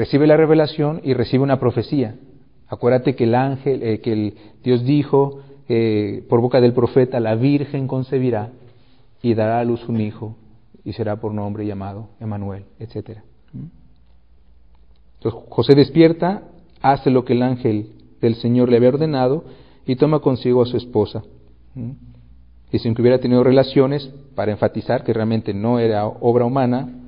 Recibe 0.00 0.26
la 0.26 0.38
revelación 0.38 1.02
y 1.04 1.12
recibe 1.12 1.42
una 1.42 1.60
profecía. 1.60 2.14
Acuérdate 2.68 3.14
que 3.14 3.24
el 3.24 3.34
ángel, 3.34 3.82
eh, 3.82 4.00
que 4.00 4.14
el 4.14 4.34
Dios 4.64 4.82
dijo 4.82 5.40
eh, 5.68 6.24
por 6.26 6.40
boca 6.40 6.58
del 6.62 6.72
profeta, 6.72 7.20
la 7.20 7.34
Virgen 7.34 7.86
concebirá 7.86 8.48
y 9.20 9.34
dará 9.34 9.60
a 9.60 9.64
luz 9.64 9.86
un 9.90 10.00
hijo 10.00 10.36
y 10.86 10.94
será 10.94 11.16
por 11.16 11.34
nombre 11.34 11.66
llamado 11.66 12.08
Emanuel, 12.18 12.64
etc. 12.78 13.18
Entonces 15.18 15.42
José 15.50 15.74
despierta, 15.74 16.44
hace 16.80 17.10
lo 17.10 17.26
que 17.26 17.34
el 17.34 17.42
ángel 17.42 17.92
del 18.22 18.36
Señor 18.36 18.70
le 18.70 18.78
había 18.78 18.88
ordenado 18.88 19.44
y 19.84 19.96
toma 19.96 20.20
consigo 20.20 20.62
a 20.62 20.66
su 20.66 20.78
esposa. 20.78 21.24
Y 22.72 22.78
sin 22.78 22.94
que 22.94 23.02
hubiera 23.02 23.18
tenido 23.18 23.44
relaciones, 23.44 24.10
para 24.34 24.50
enfatizar 24.50 25.04
que 25.04 25.12
realmente 25.12 25.52
no 25.52 25.78
era 25.78 26.06
obra 26.06 26.46
humana, 26.46 26.99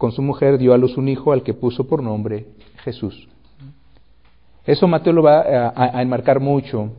con 0.00 0.12
su 0.12 0.22
mujer 0.22 0.56
dio 0.56 0.72
a 0.72 0.78
luz 0.78 0.96
un 0.96 1.10
hijo 1.10 1.30
al 1.30 1.42
que 1.42 1.52
puso 1.52 1.86
por 1.86 2.02
nombre 2.02 2.46
Jesús. 2.84 3.28
Eso 4.64 4.88
Mateo 4.88 5.12
lo 5.12 5.22
va 5.22 5.42
a, 5.76 6.00
enmarcar 6.00 6.40
mucho, 6.40 6.92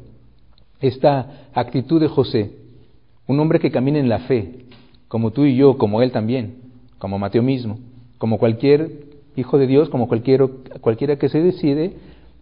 esta 0.79 1.47
actitud 1.55 1.99
de 1.99 2.07
José, 2.07 2.51
un 3.25 3.39
hombre 3.39 3.59
que 3.59 3.71
camina 3.71 3.97
en 3.97 4.07
la 4.07 4.19
fe, 4.19 4.65
como 5.07 5.31
tú 5.31 5.45
y 5.45 5.55
yo, 5.55 5.79
como 5.79 6.03
él 6.03 6.11
también, 6.11 6.57
como 6.99 7.17
Mateo 7.17 7.41
mismo, 7.41 7.79
como 8.19 8.37
cualquier 8.37 8.91
hijo 9.35 9.57
de 9.57 9.65
Dios, 9.65 9.89
como 9.89 10.07
cualquier, 10.07 10.47
cualquiera 10.79 11.15
que 11.15 11.29
se 11.29 11.41
decide 11.41 11.95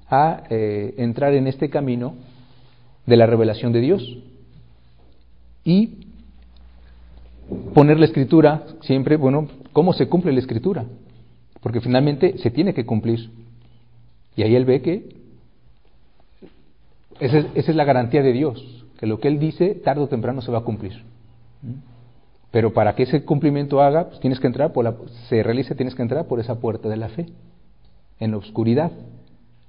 a 0.10 0.44
eh, 0.50 0.94
entrar 0.98 1.36
en 1.36 1.48
este 1.48 1.70
camino 1.70 2.16
de 3.06 3.16
la 3.16 3.28
revelación 3.28 3.72
de 3.72 3.80
Dios. 3.80 4.18
Y 5.64 6.00
poner 7.74 7.98
la 7.98 8.08
escritura 8.08 8.66
siempre, 8.82 9.16
bueno, 9.16 9.48
¿cómo 9.74 9.94
se 9.94 10.08
cumple 10.08 10.32
la 10.32 10.40
escritura? 10.40 10.86
Porque 11.62 11.82
finalmente 11.82 12.38
se 12.38 12.52
tiene 12.52 12.74
que 12.74 12.86
cumplir. 12.86 13.32
Y 14.36 14.44
ahí 14.44 14.56
él 14.56 14.66
ve 14.66 14.82
que 14.82 15.20
esa 17.20 17.40
es, 17.54 17.76
la 17.76 17.84
garantía 17.84 18.24
de 18.24 18.32
Dios, 18.32 18.86
que 18.98 19.06
lo 19.06 19.20
que 19.20 19.28
él 19.28 19.40
dice 19.40 19.76
tarde 19.76 20.02
o 20.02 20.08
temprano 20.08 20.42
se 20.42 20.52
va 20.52 20.60
a 20.60 20.64
cumplir. 20.64 21.04
Pero 22.52 22.74
para 22.74 22.96
que 22.96 23.04
ese 23.04 23.26
cumplimiento 23.26 23.82
haga, 23.82 24.08
pues 24.08 24.20
tienes 24.22 24.40
que 24.40 24.48
entrar 24.48 24.72
por 24.72 24.86
la, 24.86 24.96
se 25.28 25.44
realice, 25.44 25.76
tienes 25.76 25.96
que 25.96 26.02
entrar 26.02 26.26
por 26.28 26.40
esa 26.40 26.60
puerta 26.60 26.88
de 26.88 26.98
la 26.98 27.10
fe, 27.10 27.28
en 28.20 28.32
la 28.32 28.38
oscuridad. 28.38 28.92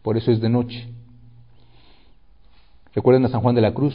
Por 0.03 0.17
eso 0.17 0.31
es 0.31 0.41
de 0.41 0.49
noche. 0.49 0.89
Recuerden 2.95 3.25
a 3.25 3.29
San 3.29 3.41
Juan 3.41 3.55
de 3.55 3.61
la 3.61 3.75
Cruz, 3.75 3.95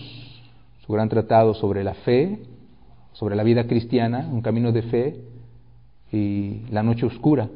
su 0.86 0.94
gran 0.94 1.10
tratado 1.10 1.54
sobre 1.54 1.84
la 1.84 1.94
fe, 1.94 2.40
sobre 3.14 3.36
la 3.36 3.44
vida 3.44 3.66
cristiana, 3.66 4.28
un 4.32 4.42
camino 4.42 4.72
de 4.72 4.82
fe 4.84 5.22
y 6.16 6.66
la 6.72 6.84
noche 6.84 7.06
oscura. 7.06 7.50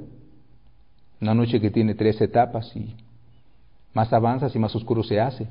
Una 1.21 1.33
noche 1.33 1.59
que 1.59 1.71
tiene 1.71 1.95
tres 1.95 2.19
etapas 2.21 2.75
y 2.75 2.95
más 3.93 4.13
avanzas 4.13 4.55
y 4.55 4.59
más 4.59 4.75
oscuro 4.75 5.03
se 5.03 5.19
hace. 5.19 5.47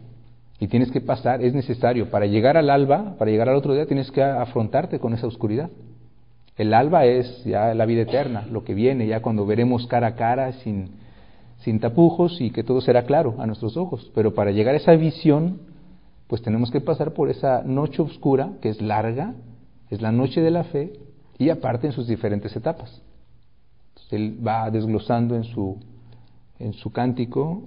Y 0.60 0.68
tienes 0.68 0.90
que 0.90 1.00
pasar, 1.00 1.42
es 1.42 1.54
necesario, 1.54 2.10
para 2.10 2.26
llegar 2.26 2.56
al 2.56 2.70
alba, 2.70 3.14
para 3.18 3.30
llegar 3.30 3.48
al 3.48 3.56
otro 3.56 3.74
día, 3.74 3.86
tienes 3.86 4.10
que 4.10 4.22
afrontarte 4.22 4.98
con 4.98 5.14
esa 5.14 5.26
oscuridad. 5.26 5.70
El 6.56 6.74
alba 6.74 7.04
es 7.04 7.44
ya 7.44 7.74
la 7.74 7.86
vida 7.86 8.02
eterna, 8.02 8.46
lo 8.50 8.64
que 8.64 8.74
viene, 8.74 9.06
ya 9.06 9.20
cuando 9.20 9.46
veremos 9.46 9.86
cara 9.86 10.08
a 10.08 10.14
cara, 10.16 10.52
sin, 10.52 10.90
sin 11.58 11.78
tapujos 11.78 12.40
y 12.40 12.50
que 12.50 12.64
todo 12.64 12.80
será 12.80 13.04
claro 13.04 13.36
a 13.38 13.46
nuestros 13.46 13.76
ojos. 13.76 14.10
Pero 14.14 14.34
para 14.34 14.50
llegar 14.50 14.74
a 14.74 14.78
esa 14.78 14.92
visión, 14.96 15.60
pues 16.26 16.42
tenemos 16.42 16.72
que 16.72 16.80
pasar 16.80 17.12
por 17.12 17.30
esa 17.30 17.62
noche 17.62 18.02
oscura, 18.02 18.50
que 18.60 18.70
es 18.70 18.82
larga, 18.82 19.34
es 19.90 20.02
la 20.02 20.10
noche 20.10 20.40
de 20.40 20.50
la 20.50 20.64
fe, 20.64 20.92
y 21.38 21.50
aparte 21.50 21.86
en 21.86 21.92
sus 21.92 22.06
diferentes 22.06 22.54
etapas. 22.56 23.00
él 24.10 24.38
va 24.44 24.70
desglosando 24.70 25.36
en 25.36 25.44
su, 25.44 25.78
en 26.58 26.72
su 26.72 26.90
cántico 26.90 27.62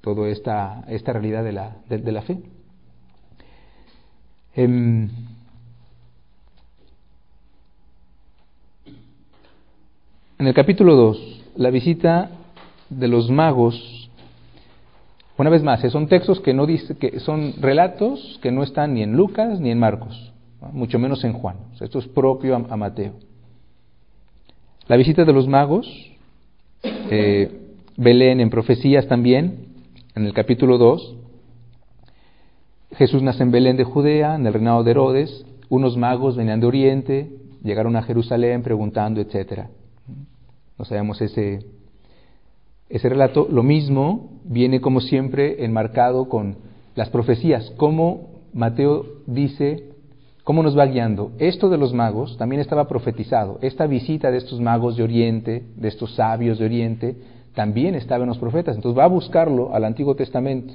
toda 0.00 0.28
esta, 0.28 0.84
esta 0.88 1.12
realidad 1.12 1.44
de 1.44 1.52
la, 1.52 1.76
de, 1.88 2.12
la 2.12 2.22
fe. 2.22 2.38
Em, 4.54 5.08
en 10.38 10.46
el 10.46 10.54
capítulo 10.54 10.96
2, 10.96 11.44
la 11.56 11.70
visita 11.70 12.30
de 12.88 13.08
los 13.08 13.30
magos, 13.30 14.10
una 15.36 15.50
vez 15.50 15.62
más, 15.62 15.80
son 15.92 16.08
textos 16.08 16.40
que 16.40 16.54
no 16.54 16.66
dice, 16.66 16.96
que 16.96 17.20
son 17.20 17.54
relatos 17.60 18.40
que 18.42 18.50
no 18.50 18.62
están 18.62 18.94
ni 18.94 19.02
en 19.02 19.12
Lucas 19.12 19.60
ni 19.60 19.70
en 19.70 19.78
Marcos, 19.78 20.32
mucho 20.72 20.98
menos 20.98 21.22
en 21.24 21.32
Juan. 21.32 21.56
esto 21.80 21.98
es 21.98 22.08
propio 22.08 22.56
a, 22.56 22.76
Mateo. 22.76 23.12
La 24.86 24.96
visita 24.96 25.24
de 25.24 25.32
los 25.32 25.46
magos, 25.46 25.86
eh, 26.82 27.60
Belén 27.96 28.40
en 28.40 28.50
profecías 28.50 29.06
también, 29.06 29.66
en 30.14 30.26
el 30.26 30.32
capítulo 30.32 30.78
2, 30.78 31.16
Jesús 32.96 33.22
nace 33.22 33.42
en 33.42 33.50
Belén 33.50 33.76
de 33.76 33.84
Judea, 33.84 34.34
en 34.34 34.46
el 34.46 34.52
reinado 34.52 34.82
de 34.82 34.90
Herodes, 34.90 35.44
unos 35.68 35.96
magos 35.96 36.36
venían 36.36 36.60
de 36.60 36.66
Oriente, 36.66 37.30
llegaron 37.62 37.96
a 37.96 38.02
Jerusalén 38.02 38.62
preguntando, 38.62 39.20
etc. 39.20 39.64
No 40.78 40.84
sabemos 40.84 41.20
ese, 41.20 41.66
ese 42.88 43.08
relato. 43.08 43.46
Lo 43.50 43.62
mismo 43.62 44.40
viene 44.44 44.80
como 44.80 45.00
siempre 45.00 45.64
enmarcado 45.64 46.28
con 46.28 46.56
las 46.94 47.10
profecías, 47.10 47.70
como 47.76 48.40
Mateo 48.54 49.04
dice, 49.26 49.87
cómo 50.48 50.62
nos 50.62 50.78
va 50.78 50.86
guiando. 50.86 51.32
Esto 51.38 51.68
de 51.68 51.76
los 51.76 51.92
magos 51.92 52.38
también 52.38 52.62
estaba 52.62 52.88
profetizado. 52.88 53.58
Esta 53.60 53.86
visita 53.86 54.30
de 54.30 54.38
estos 54.38 54.58
magos 54.62 54.96
de 54.96 55.02
Oriente, 55.02 55.62
de 55.76 55.88
estos 55.88 56.14
sabios 56.14 56.58
de 56.58 56.64
Oriente, 56.64 57.16
también 57.54 57.94
estaba 57.94 58.24
en 58.24 58.30
los 58.30 58.38
profetas. 58.38 58.74
Entonces 58.74 58.98
va 58.98 59.04
a 59.04 59.08
buscarlo 59.08 59.74
al 59.74 59.84
Antiguo 59.84 60.14
Testamento. 60.14 60.72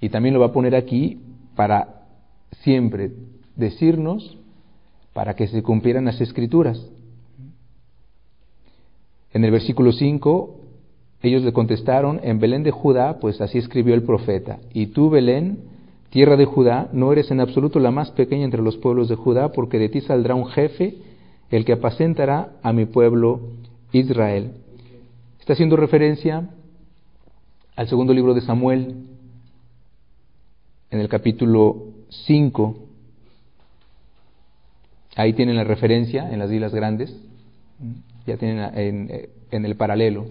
Y 0.00 0.08
también 0.08 0.34
lo 0.34 0.40
va 0.40 0.46
a 0.46 0.52
poner 0.52 0.74
aquí 0.74 1.20
para 1.54 2.02
siempre 2.62 3.12
decirnos 3.54 4.36
para 5.12 5.36
que 5.36 5.46
se 5.46 5.62
cumplieran 5.62 6.06
las 6.06 6.20
escrituras. 6.20 6.84
En 9.32 9.44
el 9.44 9.52
versículo 9.52 9.92
5, 9.92 10.56
ellos 11.22 11.44
le 11.44 11.52
contestaron, 11.52 12.18
en 12.24 12.40
Belén 12.40 12.64
de 12.64 12.72
Judá, 12.72 13.20
pues 13.20 13.40
así 13.40 13.58
escribió 13.58 13.94
el 13.94 14.02
profeta, 14.02 14.58
y 14.74 14.86
tú, 14.88 15.08
Belén, 15.08 15.70
tierra 16.12 16.36
de 16.36 16.44
Judá, 16.44 16.90
no 16.92 17.10
eres 17.10 17.30
en 17.30 17.40
absoluto 17.40 17.80
la 17.80 17.90
más 17.90 18.10
pequeña 18.10 18.44
entre 18.44 18.60
los 18.60 18.76
pueblos 18.76 19.08
de 19.08 19.16
Judá, 19.16 19.50
porque 19.52 19.78
de 19.78 19.88
ti 19.88 20.02
saldrá 20.02 20.34
un 20.34 20.46
jefe, 20.46 20.98
el 21.50 21.64
que 21.64 21.72
apacentará 21.72 22.52
a 22.62 22.74
mi 22.74 22.84
pueblo 22.84 23.40
Israel. 23.92 24.52
Está 25.40 25.54
haciendo 25.54 25.74
referencia 25.74 26.50
al 27.76 27.88
segundo 27.88 28.12
libro 28.12 28.34
de 28.34 28.42
Samuel, 28.42 29.06
en 30.90 31.00
el 31.00 31.08
capítulo 31.08 31.86
5. 32.10 32.76
Ahí 35.16 35.32
tienen 35.32 35.56
la 35.56 35.64
referencia 35.64 36.30
en 36.30 36.40
las 36.40 36.52
islas 36.52 36.74
grandes, 36.74 37.16
ya 38.26 38.36
tienen 38.36 38.78
en, 38.78 39.28
en 39.50 39.64
el 39.64 39.76
paralelo, 39.76 40.26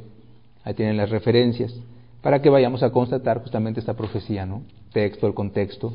ahí 0.63 0.75
tienen 0.75 0.95
las 0.95 1.09
referencias, 1.09 1.73
para 2.21 2.39
que 2.39 2.51
vayamos 2.51 2.83
a 2.83 2.91
constatar 2.91 3.41
justamente 3.41 3.79
esta 3.79 3.95
profecía, 3.95 4.45
¿no? 4.45 4.61
Texto, 4.91 5.27
el 5.27 5.33
contexto 5.33 5.93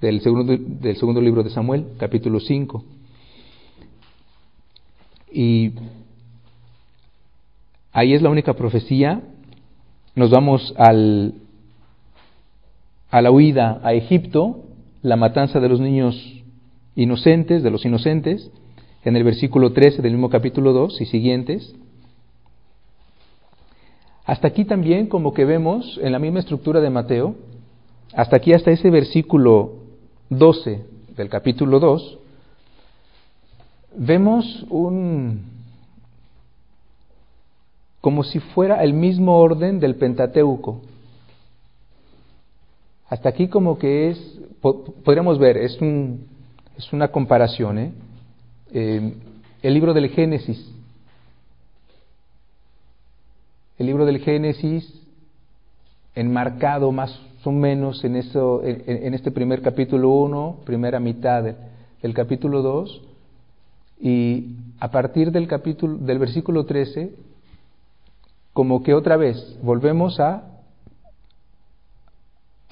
del 0.00 0.20
segundo, 0.20 0.56
del 0.56 0.96
segundo 0.96 1.20
libro 1.20 1.42
de 1.42 1.50
Samuel, 1.50 1.86
capítulo 1.96 2.40
5. 2.40 2.84
Y 5.32 5.72
ahí 7.92 8.12
es 8.12 8.20
la 8.20 8.30
única 8.30 8.54
profecía. 8.54 9.22
Nos 10.14 10.30
vamos 10.30 10.74
al, 10.76 11.34
a 13.10 13.22
la 13.22 13.30
huida 13.30 13.80
a 13.84 13.94
Egipto, 13.94 14.64
la 15.02 15.16
matanza 15.16 15.60
de 15.60 15.68
los 15.68 15.80
niños 15.80 16.42
inocentes, 16.96 17.62
de 17.62 17.70
los 17.70 17.84
inocentes, 17.84 18.50
en 19.04 19.16
el 19.16 19.24
versículo 19.24 19.72
13 19.72 20.02
del 20.02 20.12
mismo 20.12 20.30
capítulo 20.30 20.72
2 20.72 21.00
y 21.00 21.06
siguientes. 21.06 21.74
Hasta 24.24 24.48
aquí 24.48 24.64
también, 24.64 25.06
como 25.06 25.32
que 25.32 25.44
vemos 25.44 25.98
en 26.02 26.12
la 26.12 26.18
misma 26.18 26.40
estructura 26.40 26.80
de 26.80 26.90
Mateo, 26.90 27.36
hasta 28.14 28.36
aquí, 28.36 28.52
hasta 28.52 28.70
ese 28.70 28.90
versículo 28.90 29.74
12 30.28 30.84
del 31.16 31.28
capítulo 31.28 31.80
2, 31.80 32.18
vemos 33.96 34.66
un, 34.68 35.44
como 38.00 38.22
si 38.24 38.40
fuera 38.40 38.82
el 38.82 38.92
mismo 38.92 39.38
orden 39.38 39.80
del 39.80 39.96
Pentateuco. 39.96 40.82
Hasta 43.08 43.28
aquí 43.28 43.48
como 43.48 43.78
que 43.78 44.10
es, 44.10 44.40
podríamos 44.60 45.38
ver, 45.38 45.56
es, 45.56 45.80
un, 45.80 46.26
es 46.76 46.92
una 46.92 47.08
comparación, 47.08 47.78
¿eh? 47.78 47.92
Eh, 48.72 49.14
el 49.62 49.74
libro 49.74 49.92
del 49.92 50.08
Génesis. 50.08 50.70
El 53.78 53.86
libro 53.86 54.06
del 54.06 54.20
Génesis, 54.20 54.92
enmarcado 56.14 56.90
más 56.92 57.20
o 57.46 57.52
menos 57.52 58.04
en, 58.04 58.16
eso, 58.16 58.62
en, 58.64 59.14
este 59.14 59.30
primer 59.30 59.62
capítulo 59.62 60.10
1, 60.10 60.60
primera 60.64 61.00
mitad 61.00 61.42
del, 61.42 61.56
del 62.02 62.14
capítulo 62.14 62.62
2, 62.62 63.02
y 64.00 64.56
a 64.80 64.90
partir 64.90 65.30
del 65.30 65.46
capítulo 65.46 65.96
del 65.98 66.18
versículo 66.18 66.66
13 66.66 67.12
como 68.52 68.82
que 68.82 68.94
otra 68.94 69.16
vez 69.16 69.58
volvemos 69.62 70.18
a 70.20 70.52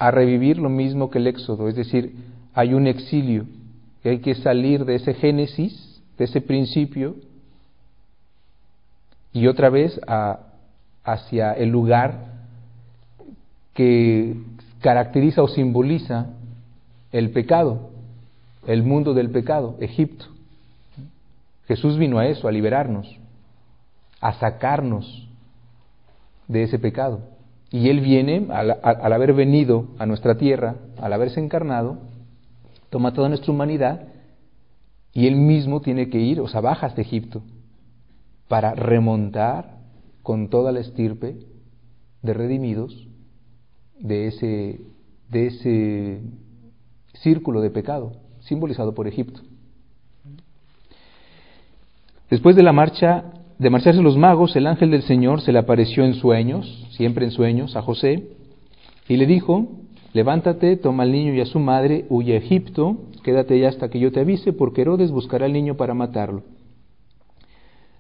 a 0.00 0.10
revivir 0.10 0.56
lo 0.56 0.70
mismo 0.70 1.10
que 1.10 1.18
el 1.18 1.26
éxodo, 1.26 1.68
es 1.68 1.76
decir, 1.76 2.14
hay 2.54 2.72
un 2.72 2.86
exilio, 2.86 3.44
y 4.02 4.08
hay 4.08 4.18
que 4.20 4.34
salir 4.34 4.86
de 4.86 4.94
ese 4.94 5.12
génesis, 5.12 6.02
de 6.16 6.24
ese 6.24 6.40
principio, 6.40 7.16
y 9.34 9.46
otra 9.46 9.68
vez 9.68 10.00
a, 10.08 10.40
hacia 11.04 11.52
el 11.52 11.68
lugar 11.68 12.46
que 13.74 14.34
caracteriza 14.80 15.42
o 15.42 15.48
simboliza 15.48 16.26
el 17.12 17.30
pecado, 17.30 17.90
el 18.66 18.82
mundo 18.82 19.14
del 19.14 19.30
pecado, 19.30 19.76
Egipto. 19.80 20.26
Jesús 21.66 21.98
vino 21.98 22.18
a 22.18 22.26
eso, 22.26 22.48
a 22.48 22.52
liberarnos, 22.52 23.18
a 24.20 24.32
sacarnos 24.34 25.28
de 26.48 26.64
ese 26.64 26.78
pecado. 26.78 27.20
Y 27.70 27.88
Él 27.88 28.00
viene, 28.00 28.48
al, 28.50 29.12
haber 29.12 29.32
venido 29.34 29.88
a 29.98 30.06
nuestra 30.06 30.36
tierra, 30.36 30.76
al 30.98 31.12
haberse 31.12 31.38
encarnado, 31.38 31.98
toma 32.90 33.14
toda 33.14 33.28
nuestra 33.28 33.52
humanidad 33.52 34.08
y 35.12 35.28
Él 35.28 35.36
mismo 35.36 35.80
tiene 35.80 36.10
que 36.10 36.18
ir, 36.18 36.40
o 36.40 36.48
sea, 36.48 36.60
baja 36.60 36.86
hasta 36.86 37.00
Egipto, 37.00 37.42
para 38.48 38.74
remontar 38.74 39.78
con 40.22 40.48
toda 40.48 40.72
la 40.72 40.80
estirpe 40.80 41.36
de 42.22 42.34
redimidos 42.34 43.09
de 44.00 44.26
ese, 44.26 44.80
de 45.30 45.46
ese 45.46 46.20
círculo 47.14 47.60
de 47.60 47.70
pecado, 47.70 48.12
simbolizado 48.40 48.94
por 48.94 49.06
Egipto. 49.06 49.40
Después 52.30 52.56
de 52.56 52.62
la 52.62 52.72
marcha, 52.72 53.24
de 53.58 53.70
marcharse 53.70 54.00
los 54.00 54.16
magos, 54.16 54.56
el 54.56 54.66
ángel 54.66 54.90
del 54.90 55.02
Señor 55.02 55.40
se 55.42 55.52
le 55.52 55.58
apareció 55.58 56.04
en 56.04 56.14
sueños, 56.14 56.88
siempre 56.92 57.24
en 57.24 57.32
sueños, 57.32 57.76
a 57.76 57.82
José, 57.82 58.28
y 59.08 59.16
le 59.16 59.26
dijo, 59.26 59.68
levántate, 60.12 60.76
toma 60.76 61.02
al 61.02 61.12
niño 61.12 61.34
y 61.34 61.40
a 61.40 61.46
su 61.46 61.58
madre, 61.58 62.06
huye 62.08 62.34
a 62.34 62.38
Egipto, 62.38 62.98
quédate 63.24 63.58
ya 63.58 63.68
hasta 63.68 63.90
que 63.90 63.98
yo 63.98 64.12
te 64.12 64.20
avise, 64.20 64.52
porque 64.52 64.82
Herodes 64.82 65.10
buscará 65.10 65.46
al 65.46 65.52
niño 65.52 65.76
para 65.76 65.94
matarlo. 65.94 66.42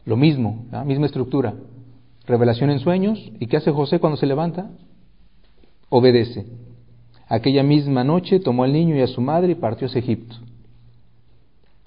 Lo 0.06 0.16
mismo, 0.16 0.64
la 0.70 0.84
misma 0.84 1.06
estructura, 1.06 1.54
revelación 2.26 2.70
en 2.70 2.78
sueños, 2.78 3.32
¿y 3.38 3.46
qué 3.48 3.56
hace 3.56 3.72
José 3.72 3.98
cuando 3.98 4.16
se 4.16 4.26
levanta? 4.26 4.70
Obedece. 5.90 6.46
Aquella 7.28 7.62
misma 7.62 8.02
noche 8.02 8.40
tomó 8.40 8.64
al 8.64 8.72
niño 8.72 8.96
y 8.96 9.02
a 9.02 9.06
su 9.06 9.20
madre 9.20 9.52
y 9.52 9.56
partió 9.56 9.86
hacia 9.86 9.98
Egipto, 9.98 10.36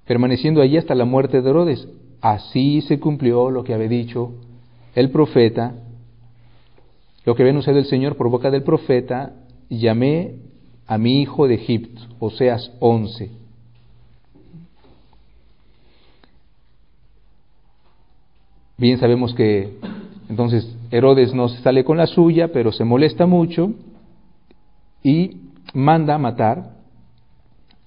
permaneciendo 0.06 0.62
allí 0.62 0.78
hasta 0.78 0.94
la 0.94 1.06
muerte 1.06 1.42
de 1.42 1.50
Herodes. 1.50 1.88
Así 2.22 2.82
se 2.82 3.00
cumplió 3.00 3.50
lo 3.50 3.64
que 3.64 3.74
había 3.74 3.90
dicho 3.90 4.34
el 4.96 5.10
profeta, 5.10 5.74
lo 7.26 7.36
que 7.36 7.42
había 7.42 7.52
anunciado 7.52 7.80
el 7.80 7.86
Señor 7.86 8.16
por 8.16 8.30
boca 8.30 8.52
del 8.52 8.64
profeta, 8.64 9.34
llamé 9.70 10.36
a 10.86 10.98
mi 10.98 11.22
hijo 11.22 11.48
de 11.48 11.56
Egipto, 11.56 12.02
Oseas 12.20 12.72
11. 12.80 13.32
Bien 18.78 19.00
sabemos 19.00 19.34
que 19.34 19.78
entonces 20.30 20.76
Herodes 20.92 21.34
no 21.34 21.48
se 21.48 21.62
sale 21.62 21.84
con 21.84 21.98
la 21.98 22.08
suya, 22.08 22.50
pero 22.52 22.72
se 22.72 22.84
molesta 22.84 23.26
mucho 23.26 23.72
y 25.04 25.38
manda 25.74 26.18
matar 26.18 26.72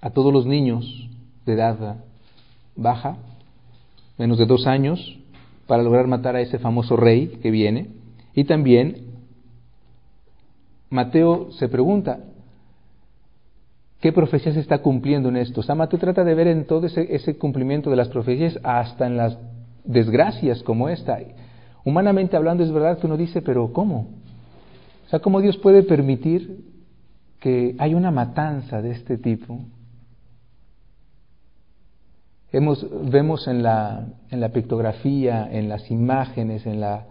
a 0.00 0.10
todos 0.10 0.32
los 0.32 0.46
niños 0.46 1.08
de 1.44 1.54
edad 1.54 1.96
baja 2.76 3.16
menos 4.18 4.38
de 4.38 4.46
dos 4.46 4.66
años, 4.66 5.18
para 5.66 5.82
lograr 5.82 6.06
matar 6.06 6.36
a 6.36 6.40
ese 6.40 6.58
famoso 6.58 6.96
rey 6.96 7.38
que 7.42 7.50
viene. 7.50 7.88
Y 8.34 8.44
también 8.44 8.98
Mateo 10.90 11.50
se 11.52 11.68
pregunta, 11.68 12.20
¿qué 14.00 14.12
profecía 14.12 14.52
se 14.52 14.60
está 14.60 14.78
cumpliendo 14.78 15.28
en 15.28 15.36
esto? 15.36 15.60
O 15.60 15.62
sea, 15.62 15.74
Mateo 15.74 15.98
trata 15.98 16.24
de 16.24 16.34
ver 16.34 16.46
en 16.48 16.66
todo 16.66 16.86
ese, 16.86 17.14
ese 17.14 17.36
cumplimiento 17.36 17.90
de 17.90 17.96
las 17.96 18.08
profecías 18.08 18.58
hasta 18.62 19.06
en 19.06 19.16
las 19.16 19.38
desgracias 19.84 20.62
como 20.62 20.88
esta. 20.88 21.18
Humanamente 21.84 22.36
hablando 22.36 22.62
es 22.62 22.72
verdad 22.72 22.98
que 22.98 23.06
uno 23.06 23.16
dice, 23.16 23.42
pero 23.42 23.72
¿cómo? 23.72 24.08
O 25.06 25.08
sea, 25.08 25.20
¿cómo 25.20 25.40
Dios 25.40 25.56
puede 25.58 25.82
permitir 25.82 26.64
que 27.40 27.76
haya 27.78 27.96
una 27.96 28.10
matanza 28.10 28.82
de 28.82 28.92
este 28.92 29.18
tipo? 29.18 29.60
vemos 32.52 33.48
en 33.48 33.62
la, 33.62 34.06
en 34.30 34.40
la 34.40 34.48
pictografía, 34.50 35.48
en 35.50 35.68
las 35.68 35.90
imágenes, 35.90 36.66
en, 36.66 36.80
la, 36.80 37.06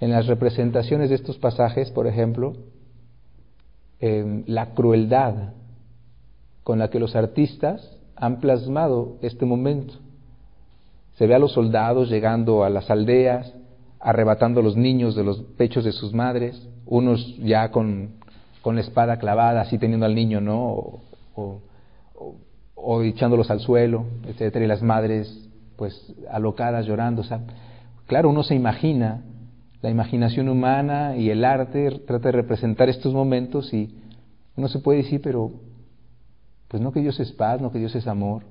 en 0.00 0.10
las 0.10 0.26
representaciones 0.26 1.10
de 1.10 1.16
estos 1.16 1.38
pasajes, 1.38 1.90
por 1.90 2.06
ejemplo, 2.06 2.54
em, 4.00 4.44
la 4.46 4.74
crueldad 4.74 5.54
con 6.62 6.78
la 6.78 6.90
que 6.90 7.00
los 7.00 7.16
artistas 7.16 7.98
han 8.16 8.40
plasmado 8.40 9.16
este 9.22 9.46
momento. 9.46 9.94
Se 11.14 11.26
ve 11.26 11.34
a 11.34 11.38
los 11.38 11.52
soldados 11.52 12.08
llegando 12.08 12.64
a 12.64 12.70
las 12.70 12.90
aldeas, 12.90 13.52
arrebatando 14.00 14.60
a 14.60 14.62
los 14.62 14.76
niños 14.76 15.14
de 15.14 15.24
los 15.24 15.42
pechos 15.56 15.84
de 15.84 15.92
sus 15.92 16.12
madres, 16.12 16.68
unos 16.86 17.36
ya 17.38 17.70
con, 17.70 18.21
con 18.62 18.76
la 18.76 18.80
espada 18.80 19.18
clavada, 19.18 19.60
así 19.60 19.76
teniendo 19.78 20.06
al 20.06 20.14
niño, 20.14 20.40
¿no? 20.40 21.00
o, 21.34 23.02
echándolos 23.02 23.50
al 23.50 23.60
suelo, 23.60 24.06
etcétera, 24.26 24.64
y 24.64 24.68
las 24.68 24.82
madres 24.82 25.48
pues 25.76 26.14
alocadas 26.30 26.86
llorando. 26.86 27.22
O 27.22 27.24
sea, 27.24 27.40
claro, 28.06 28.30
uno 28.30 28.42
se 28.42 28.54
imagina, 28.54 29.22
la 29.82 29.90
imaginación 29.90 30.48
humana 30.48 31.16
y 31.16 31.30
el 31.30 31.44
arte 31.44 32.02
trata 32.06 32.28
de 32.28 32.32
representar 32.32 32.88
estos 32.88 33.12
momentos 33.12 33.72
y 33.72 33.98
uno 34.56 34.68
se 34.68 34.78
puede 34.78 35.02
decir, 35.02 35.20
pero 35.22 35.52
pues 36.68 36.82
no 36.82 36.92
que 36.92 37.00
Dios 37.00 37.18
es 37.20 37.32
paz, 37.32 37.60
no 37.60 37.72
que 37.72 37.78
Dios 37.78 37.94
es 37.94 38.06
amor, 38.06 38.44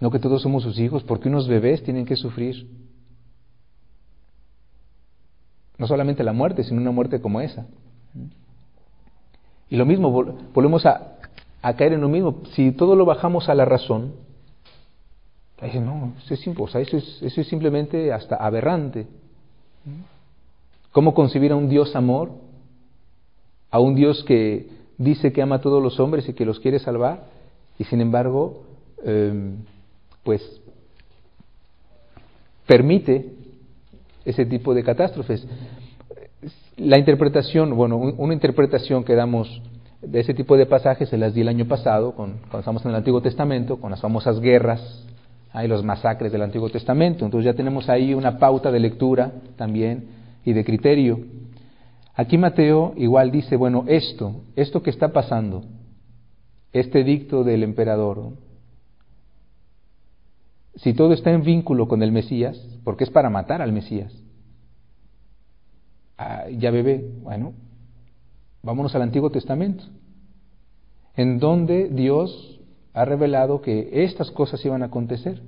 no 0.00 0.10
que 0.10 0.18
todos 0.18 0.42
somos 0.42 0.62
sus 0.62 0.78
hijos, 0.78 1.02
porque 1.02 1.28
unos 1.28 1.48
bebés 1.48 1.82
tienen 1.82 2.04
que 2.04 2.16
sufrir. 2.16 2.68
No 5.78 5.86
solamente 5.86 6.22
la 6.22 6.32
muerte, 6.32 6.62
sino 6.62 6.80
una 6.80 6.92
muerte 6.92 7.20
como 7.20 7.40
esa. 7.40 7.66
Y 9.70 9.76
lo 9.76 9.86
mismo, 9.86 10.10
volvemos 10.52 10.86
a, 10.86 11.18
caer 11.62 11.94
en 11.94 12.00
lo 12.00 12.08
mismo. 12.08 12.42
Si 12.52 12.72
todo 12.72 12.94
lo 12.94 13.04
bajamos 13.04 13.48
a 13.48 13.54
la 13.54 13.64
razón, 13.64 14.12
no, 15.74 16.12
eso 16.30 16.34
es, 16.78 16.94
es, 16.94 17.22
eso 17.22 17.40
es 17.40 17.48
simplemente 17.48 18.12
hasta 18.12 18.36
aberrante. 18.36 19.06
¿Cómo 20.92 21.14
concebir 21.14 21.52
a 21.52 21.56
un 21.56 21.68
Dios 21.68 21.96
amor? 21.96 22.30
A 23.70 23.80
un 23.80 23.94
Dios 23.94 24.22
que 24.24 24.68
dice 24.98 25.32
que 25.32 25.42
ama 25.42 25.56
a 25.56 25.60
todos 25.60 25.82
los 25.82 25.98
hombres 25.98 26.28
y 26.28 26.34
que 26.34 26.44
los 26.44 26.60
quiere 26.60 26.78
salvar, 26.78 27.24
y 27.78 27.84
sin 27.84 28.00
embargo, 28.00 28.62
em, 29.04 29.56
pues 30.22 30.60
permite 32.66 33.32
ese 34.24 34.46
tipo 34.46 34.74
de 34.74 34.84
catástrofes. 34.84 35.46
La 36.76 36.98
interpretación, 36.98 37.76
bueno, 37.76 37.96
una 37.96 38.34
interpretación 38.34 39.04
que 39.04 39.14
damos 39.14 39.62
de 40.02 40.20
ese 40.20 40.34
tipo 40.34 40.56
de 40.56 40.66
pasajes 40.66 41.08
se 41.08 41.18
las 41.18 41.34
di 41.34 41.40
el 41.40 41.48
año 41.48 41.66
pasado, 41.66 42.14
con, 42.14 42.32
cuando 42.40 42.58
estamos 42.58 42.84
en 42.84 42.90
el 42.90 42.96
Antiguo 42.96 43.20
Testamento, 43.20 43.80
con 43.80 43.90
las 43.90 44.00
famosas 44.00 44.40
guerras 44.40 45.04
y 45.62 45.68
los 45.68 45.84
masacres 45.84 46.32
del 46.32 46.42
Antiguo 46.42 46.68
Testamento. 46.68 47.24
Entonces 47.24 47.46
ya 47.46 47.54
tenemos 47.54 47.88
ahí 47.88 48.12
una 48.12 48.38
pauta 48.38 48.70
de 48.70 48.80
lectura 48.80 49.32
también 49.56 50.08
y 50.44 50.52
de 50.52 50.64
criterio. 50.64 51.20
Aquí 52.14 52.38
Mateo 52.38 52.94
igual 52.96 53.30
dice, 53.30 53.56
bueno, 53.56 53.84
esto, 53.86 54.42
esto 54.56 54.82
que 54.82 54.90
está 54.90 55.12
pasando, 55.12 55.64
este 56.72 57.04
dicto 57.04 57.44
del 57.44 57.62
emperador, 57.62 58.32
si 60.76 60.92
todo 60.92 61.12
está 61.12 61.30
en 61.30 61.42
vínculo 61.42 61.86
con 61.86 62.02
el 62.02 62.10
Mesías, 62.10 62.58
porque 62.82 63.04
es 63.04 63.10
para 63.10 63.30
matar 63.30 63.62
al 63.62 63.72
Mesías. 63.72 64.23
Ah, 66.16 66.44
ya 66.50 66.70
bebé, 66.70 67.04
bueno, 67.22 67.54
vámonos 68.62 68.94
al 68.94 69.02
Antiguo 69.02 69.30
Testamento, 69.30 69.84
en 71.16 71.38
donde 71.38 71.88
Dios 71.88 72.60
ha 72.92 73.04
revelado 73.04 73.60
que 73.60 74.04
estas 74.04 74.30
cosas 74.30 74.64
iban 74.64 74.82
a 74.82 74.86
acontecer, 74.86 75.42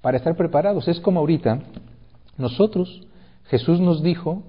para 0.00 0.16
estar 0.16 0.36
preparados. 0.36 0.88
Es 0.88 1.00
como 1.00 1.20
ahorita, 1.20 1.60
nosotros, 2.38 3.06
Jesús 3.44 3.80
nos 3.80 4.02
dijo 4.02 4.42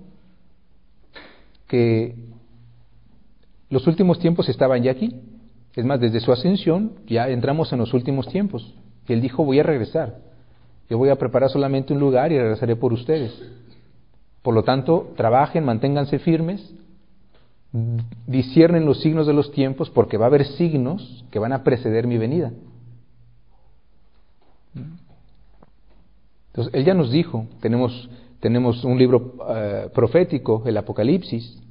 que 1.68 2.16
los 3.70 3.88
últimos 3.88 4.20
tiempos 4.20 4.50
estaban 4.50 4.84
ya 4.84 4.92
aquí. 4.92 5.16
Es 5.76 5.86
más, 5.86 6.00
desde 6.00 6.20
su 6.20 6.32
ascensión 6.32 6.94
ya 7.08 7.30
entramos 7.30 7.72
en 7.72 7.80
los 7.80 7.94
últimos 7.94 8.28
tiempos. 8.28 8.76
Y 9.08 9.14
él 9.14 9.22
dijo, 9.22 9.44
voy 9.44 9.60
a 9.60 9.64
regresar. 9.64 10.18
Yo 10.90 10.98
voy 10.98 11.10
a 11.10 11.16
preparar 11.16 11.50
solamente 11.50 11.94
un 11.94 12.00
lugar 12.00 12.32
y 12.32 12.38
regresaré 12.38 12.76
por 12.76 12.92
ustedes. 12.92 13.34
Por 14.42 14.54
lo 14.56 14.64
tanto, 14.64 15.14
trabajen, 15.16 15.64
manténganse 15.66 16.20
firmes, 16.20 16.74
disciernen 18.28 18.86
los 18.86 19.02
signos 19.02 19.28
de 19.28 19.34
los 19.34 19.52
tiempos, 19.52 19.90
porque 19.90 20.18
va 20.18 20.26
a 20.26 20.28
haber 20.28 20.46
signos 20.46 21.24
que 21.32 21.40
van 21.40 21.54
a 21.54 21.64
preceder 21.64 22.08
mi 22.08 22.18
venida. 22.18 22.52
Entonces, 26.48 26.74
él 26.74 26.84
ya 26.84 26.94
nos 26.94 27.12
dijo, 27.12 27.46
tenemos, 27.62 28.10
tenemos 28.40 28.84
un 28.84 28.98
libro 28.98 29.36
eh, 29.50 29.90
profético, 29.94 30.64
el 30.66 30.76
Apocalipsis, 30.78 31.62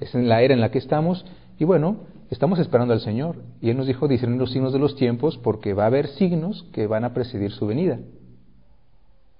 es 0.00 0.14
en 0.14 0.28
la 0.28 0.42
era 0.42 0.54
en 0.54 0.60
la 0.60 0.70
que 0.70 0.78
estamos, 0.78 1.24
y 1.58 1.64
bueno, 1.64 1.96
estamos 2.30 2.58
esperando 2.58 2.94
al 2.94 3.00
Señor. 3.00 3.36
Y 3.60 3.70
Él 3.70 3.76
nos 3.76 3.86
dijo 3.86 4.08
discernir 4.08 4.38
los 4.38 4.52
signos 4.52 4.72
de 4.72 4.78
los 4.78 4.96
tiempos 4.96 5.38
porque 5.38 5.74
va 5.74 5.84
a 5.84 5.86
haber 5.86 6.08
signos 6.08 6.64
que 6.72 6.86
van 6.86 7.04
a 7.04 7.14
presidir 7.14 7.50
su 7.52 7.66
venida, 7.66 7.98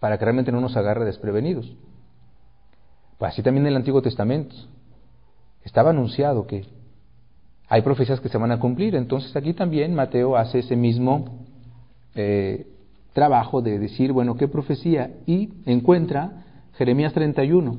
para 0.00 0.18
que 0.18 0.24
realmente 0.24 0.52
no 0.52 0.60
nos 0.60 0.76
agarre 0.76 1.04
desprevenidos. 1.04 1.72
Pues 3.18 3.32
así 3.32 3.42
también 3.42 3.66
en 3.66 3.72
el 3.72 3.76
Antiguo 3.76 4.02
Testamento. 4.02 4.54
Estaba 5.64 5.90
anunciado 5.90 6.46
que 6.46 6.66
hay 7.68 7.82
profecías 7.82 8.20
que 8.20 8.28
se 8.28 8.38
van 8.38 8.52
a 8.52 8.60
cumplir. 8.60 8.94
Entonces 8.94 9.34
aquí 9.34 9.52
también 9.52 9.94
Mateo 9.94 10.36
hace 10.36 10.60
ese 10.60 10.76
mismo 10.76 11.44
eh, 12.14 12.66
trabajo 13.12 13.62
de 13.62 13.78
decir, 13.78 14.12
bueno, 14.12 14.36
¿qué 14.36 14.48
profecía? 14.48 15.10
Y 15.26 15.50
encuentra 15.64 16.44
Jeremías 16.74 17.12
31. 17.12 17.78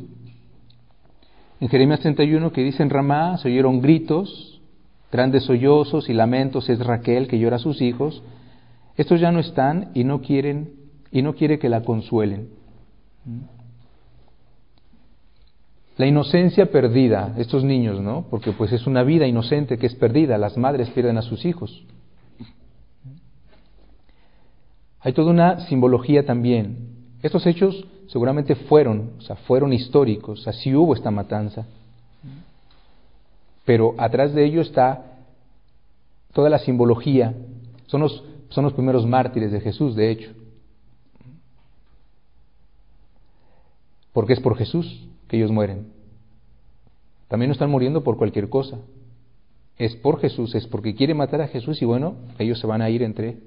En 1.59 1.69
Jeremías 1.69 1.99
31 2.01 2.51
que 2.51 2.63
dice 2.63 2.83
en 2.83 2.89
Ramá 2.89 3.37
se 3.37 3.47
oyeron 3.47 3.81
gritos, 3.81 4.57
Grandes 5.11 5.45
sollozos 5.45 6.09
y 6.09 6.13
lamentos 6.13 6.69
es 6.69 6.79
Raquel 6.79 7.27
que 7.27 7.39
llora 7.39 7.55
a 7.55 7.59
sus 7.59 7.81
hijos. 7.81 8.21
Estos 8.97 9.21
ya 9.21 9.31
no 9.31 9.39
están 9.39 9.91
y 9.93 10.03
no 10.03 10.21
quieren 10.21 10.71
y 11.11 11.21
no 11.21 11.35
quiere 11.35 11.59
que 11.59 11.69
la 11.69 11.83
consuelen. 11.83 12.49
La 15.97 16.05
inocencia 16.05 16.71
perdida, 16.71 17.33
estos 17.37 17.63
niños, 17.63 17.99
¿no? 17.99 18.25
Porque 18.29 18.51
pues 18.51 18.71
es 18.71 18.85
una 18.85 19.03
vida 19.03 19.25
inocente 19.25 19.77
que 19.77 19.87
es 19.87 19.95
perdida, 19.95 20.37
las 20.37 20.57
madres 20.57 20.89
pierden 20.91 21.17
a 21.17 21.23
sus 21.23 21.45
hijos. 21.45 21.83
Hay 24.99 25.13
toda 25.13 25.31
una 25.31 25.61
simbología 25.67 26.25
también. 26.25 26.77
Estos 27.23 27.45
hechos 27.47 27.85
seguramente 28.07 28.55
fueron, 28.55 29.13
o 29.17 29.21
sea, 29.21 29.35
fueron 29.35 29.73
históricos, 29.73 30.47
así 30.47 30.75
hubo 30.75 30.93
esta 30.93 31.11
matanza 31.11 31.65
pero 33.67 33.95
atrás 33.97 34.33
de 34.33 34.45
ello 34.45 34.61
está 34.61 35.03
toda 36.31 36.49
la 36.49 36.57
simbología. 36.57 37.33
Son 37.87 37.99
los, 37.99 38.23
son 38.47 38.63
los 38.63 38.71
primeros 38.71 39.05
mártires 39.05 39.51
de 39.51 39.59
Jesús, 39.59 39.93
de 39.93 40.09
hecho. 40.09 40.31
Porque 44.17 44.33
es 44.33 44.39
por 44.39 44.57
Jesús 44.57 45.07
que 45.27 45.37
ellos 45.37 45.51
mueren. 45.51 45.91
También 47.27 47.49
no 47.49 47.53
están 47.53 47.69
muriendo 47.69 48.03
por 48.03 48.17
cualquier 48.17 48.49
cosa. 48.49 48.79
Es 49.77 49.95
por 49.95 50.19
Jesús, 50.19 50.55
es 50.55 50.65
porque 50.65 50.95
quiere 50.95 51.13
matar 51.13 51.39
a 51.39 51.47
Jesús 51.47 51.79
y 51.83 51.85
bueno, 51.85 52.15
ellos 52.39 52.59
se 52.59 52.65
van 52.65 52.81
a 52.81 52.89
ir 52.89 53.03
entre... 53.03 53.37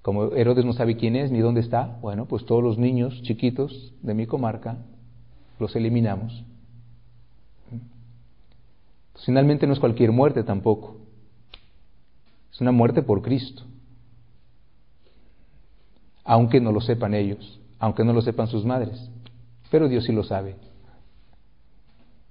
Como 0.00 0.32
Herodes 0.32 0.64
no 0.64 0.72
sabe 0.72 0.96
quién 0.96 1.16
es 1.16 1.30
ni 1.30 1.40
dónde 1.40 1.60
está, 1.60 1.98
bueno, 2.00 2.24
pues 2.24 2.46
todos 2.46 2.62
los 2.62 2.78
niños 2.78 3.20
chiquitos 3.24 3.92
de 4.00 4.14
mi 4.14 4.24
comarca 4.24 4.78
los 5.58 5.76
eliminamos 5.76 6.46
Finalmente 9.26 9.66
no 9.66 9.74
es 9.74 9.80
cualquier 9.80 10.12
muerte 10.12 10.44
tampoco. 10.44 10.96
Es 12.50 12.58
una 12.62 12.72
muerte 12.72 13.02
por 13.02 13.20
Cristo. 13.20 13.64
Aunque 16.24 16.58
no 16.58 16.72
lo 16.72 16.80
sepan 16.80 17.12
ellos, 17.12 17.60
aunque 17.78 18.02
no 18.02 18.14
lo 18.14 18.22
sepan 18.22 18.46
sus 18.46 18.64
madres. 18.64 19.10
Pero 19.72 19.88
Dios 19.88 20.04
sí 20.04 20.12
lo 20.12 20.22
sabe. 20.22 20.54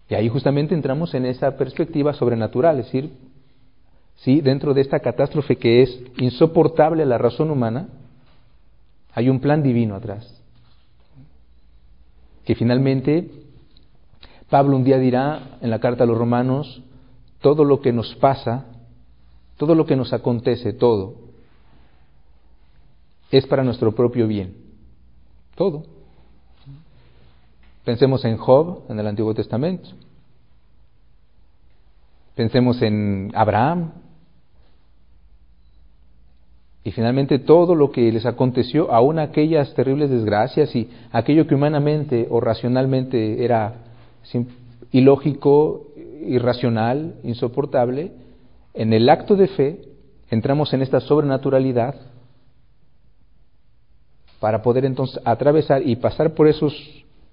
Y 0.07 0.13
ahí 0.13 0.29
justamente 0.29 0.75
entramos 0.75 1.15
en 1.15 1.25
esa 1.25 1.57
perspectiva 1.57 2.13
sobrenatural, 2.13 2.79
es 2.79 2.85
decir, 2.85 3.17
sí, 4.17 4.41
dentro 4.41 4.75
de 4.75 4.81
esta 4.81 4.99
catástrofe 4.99 5.55
que 5.55 5.81
es 5.81 6.01
insoportable 6.17 7.01
a 7.01 7.07
la 7.07 7.17
razón 7.17 7.49
humana, 7.49 7.89
hay 9.13 9.27
un 9.27 9.39
plan 9.39 9.63
divino 9.63 9.95
atrás. 9.95 10.39
Que 12.45 12.53
finalmente 12.53 13.31
Pablo 14.47 14.77
un 14.77 14.83
día 14.83 14.99
dirá 14.99 15.57
en 15.61 15.71
la 15.71 15.79
carta 15.79 16.03
a 16.03 16.07
los 16.07 16.19
romanos, 16.19 16.83
todo 17.41 17.65
lo 17.65 17.81
que 17.81 17.91
nos 17.91 18.13
pasa, 18.17 18.65
todo 19.57 19.73
lo 19.73 19.87
que 19.87 19.95
nos 19.95 20.13
acontece, 20.13 20.73
todo, 20.73 21.15
es 23.31 23.47
para 23.47 23.63
nuestro 23.63 23.95
propio 23.95 24.27
bien. 24.27 24.57
Todo. 25.55 25.90
Pensemos 27.83 28.23
en 28.25 28.37
Job 28.37 28.83
en 28.89 28.99
el 28.99 29.07
Antiguo 29.07 29.33
Testamento. 29.33 29.89
Pensemos 32.35 32.81
en 32.81 33.31
Abraham. 33.33 33.91
Y 36.83 36.91
finalmente 36.91 37.39
todo 37.39 37.75
lo 37.75 37.91
que 37.91 38.11
les 38.11 38.25
aconteció, 38.25 38.91
aún 38.91 39.19
aquellas 39.19 39.73
terribles 39.75 40.09
desgracias 40.09 40.75
y 40.75 40.89
aquello 41.11 41.45
que 41.45 41.53
humanamente 41.53 42.27
o 42.29 42.39
racionalmente 42.39 43.43
era 43.43 43.75
ilógico, 44.91 45.87
irracional, 46.25 47.15
insoportable, 47.23 48.11
en 48.73 48.93
el 48.93 49.09
acto 49.09 49.35
de 49.35 49.47
fe 49.47 49.81
entramos 50.29 50.73
en 50.73 50.81
esta 50.81 51.01
sobrenaturalidad 51.01 51.95
para 54.39 54.63
poder 54.63 54.85
entonces 54.85 55.21
atravesar 55.23 55.87
y 55.87 55.97
pasar 55.97 56.33
por 56.33 56.47
esos 56.47 56.73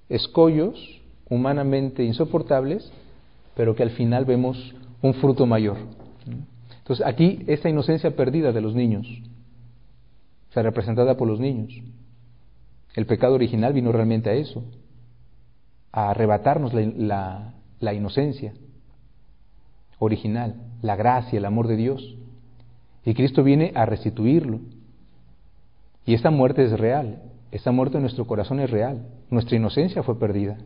escollos 0.08 1.00
humanamente 1.28 2.04
insoportables, 2.04 2.90
pero 3.54 3.74
que 3.74 3.82
al 3.82 3.90
final 3.90 4.24
vemos 4.24 4.74
un 5.02 5.14
fruto 5.14 5.46
mayor. 5.46 5.76
Entonces 6.78 7.04
aquí 7.06 7.44
esa 7.46 7.68
inocencia 7.68 8.16
perdida 8.16 8.52
de 8.52 8.60
los 8.60 8.74
niños, 8.74 9.06
o 10.54 10.62
representada 10.62 11.16
por 11.16 11.28
los 11.28 11.38
niños. 11.38 11.72
El 12.94 13.06
pecado 13.06 13.34
original 13.34 13.72
vino 13.72 13.92
realmente 13.92 14.30
a 14.30 14.34
eso, 14.34 14.64
a 15.92 16.10
arrebatarnos 16.10 16.74
la, 16.74 17.52
la, 17.78 17.94
inocencia 17.94 18.52
original, 19.98 20.56
la 20.82 20.96
gracia, 20.96 21.38
el 21.38 21.44
amor 21.44 21.68
de 21.68 21.76
Dios. 21.76 22.16
Y 23.04 23.14
Cristo 23.14 23.44
viene 23.44 23.72
a 23.74 23.86
restituirlo. 23.86 24.60
Y 26.04 26.14
esta 26.14 26.30
muerte 26.30 26.64
es 26.64 26.72
real, 26.72 27.22
esta 27.52 27.70
muerte 27.70 27.98
en 27.98 28.02
nuestro 28.02 28.26
corazón 28.26 28.60
es 28.60 28.70
real. 28.70 29.06
Nuestra 29.30 29.56
inocencia 29.56 30.02
fue 30.02 30.18
perdida. 30.18 30.58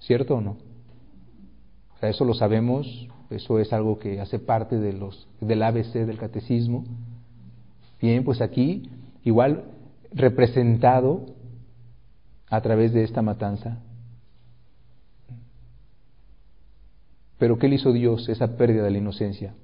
¿Cierto 0.00 0.36
o 0.36 0.40
no? 0.40 0.56
O 1.96 1.98
sea, 2.00 2.08
eso 2.08 2.24
lo 2.24 2.34
sabemos, 2.34 3.08
eso 3.30 3.58
es 3.58 3.72
algo 3.72 3.98
que 3.98 4.20
hace 4.20 4.38
parte 4.38 4.78
de 4.78 4.92
los, 4.92 5.28
del 5.40 5.62
ABC 5.62 5.92
del 6.06 6.18
catecismo. 6.18 6.84
Bien, 8.00 8.24
pues 8.24 8.40
aquí 8.40 8.90
igual 9.24 9.64
representado 10.12 11.26
a 12.48 12.60
través 12.60 12.92
de 12.92 13.04
esta 13.04 13.22
matanza. 13.22 13.78
Pero 17.38 17.58
¿qué 17.58 17.68
le 17.68 17.76
hizo 17.76 17.92
Dios 17.92 18.28
esa 18.28 18.56
pérdida 18.56 18.84
de 18.84 18.90
la 18.90 18.98
inocencia? 18.98 19.54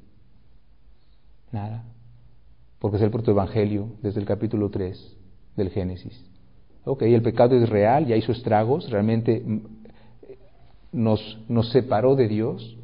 Nada. 1.53 1.85
Porque 2.79 2.97
es 2.97 3.03
el 3.03 3.11
protoevangelio 3.11 3.91
desde 4.03 4.21
el 4.21 4.27
capítulo 4.27 4.71
3 4.71 5.17
del 5.57 5.71
Génesis. 5.71 6.28
Ok, 6.89 7.03
el 7.03 7.21
pecado 7.21 7.55
es 7.55 7.69
real, 7.69 8.07
ya 8.07 8.17
hizo 8.17 8.33
estragos, 8.33 8.89
realmente 8.91 9.45
nos, 10.91 11.39
nos 11.47 11.71
separó 11.71 12.17
de 12.17 12.29
Dios, 12.29 12.79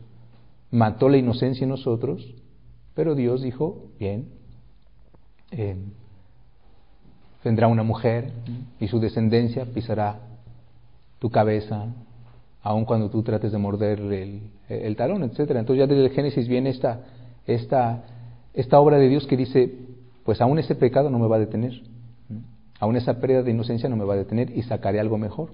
mató 0.70 1.08
la 1.08 1.16
inocencia 1.16 1.64
en 1.64 1.70
nosotros, 1.70 2.34
pero 2.94 3.14
Dios 3.14 3.40
dijo, 3.40 3.86
bien, 3.98 4.28
eh, 5.52 5.76
vendrá 7.42 7.66
una 7.66 7.82
mujer 7.82 8.30
y 8.78 8.88
su 8.88 9.00
descendencia 9.00 9.64
pisará 9.64 10.20
tu 11.18 11.30
cabeza, 11.30 11.86
aun 12.62 12.84
cuando 12.84 13.08
tú 13.08 13.22
trates 13.22 13.52
de 13.52 13.58
morder 13.58 14.00
el, 14.00 14.50
el 14.68 14.96
talón, 14.96 15.22
etc. 15.22 15.38
Entonces 15.38 15.78
ya 15.78 15.86
desde 15.86 16.04
el 16.04 16.10
Génesis 16.10 16.46
viene 16.46 16.68
esta, 16.68 17.00
esta, 17.46 18.04
esta 18.52 18.78
obra 18.80 18.98
de 18.98 19.08
Dios 19.08 19.26
que 19.26 19.38
dice, 19.38 19.72
pues 20.24 20.42
aún 20.42 20.58
ese 20.58 20.74
pecado 20.74 21.08
no 21.08 21.18
me 21.18 21.26
va 21.26 21.36
a 21.36 21.40
detener, 21.40 21.93
aún 22.80 22.96
esa 22.96 23.20
pérdida 23.20 23.42
de 23.42 23.50
inocencia 23.50 23.88
no 23.88 23.96
me 23.96 24.04
va 24.04 24.14
a 24.14 24.18
detener 24.18 24.56
y 24.56 24.62
sacaré 24.62 25.00
algo 25.00 25.18
mejor. 25.18 25.50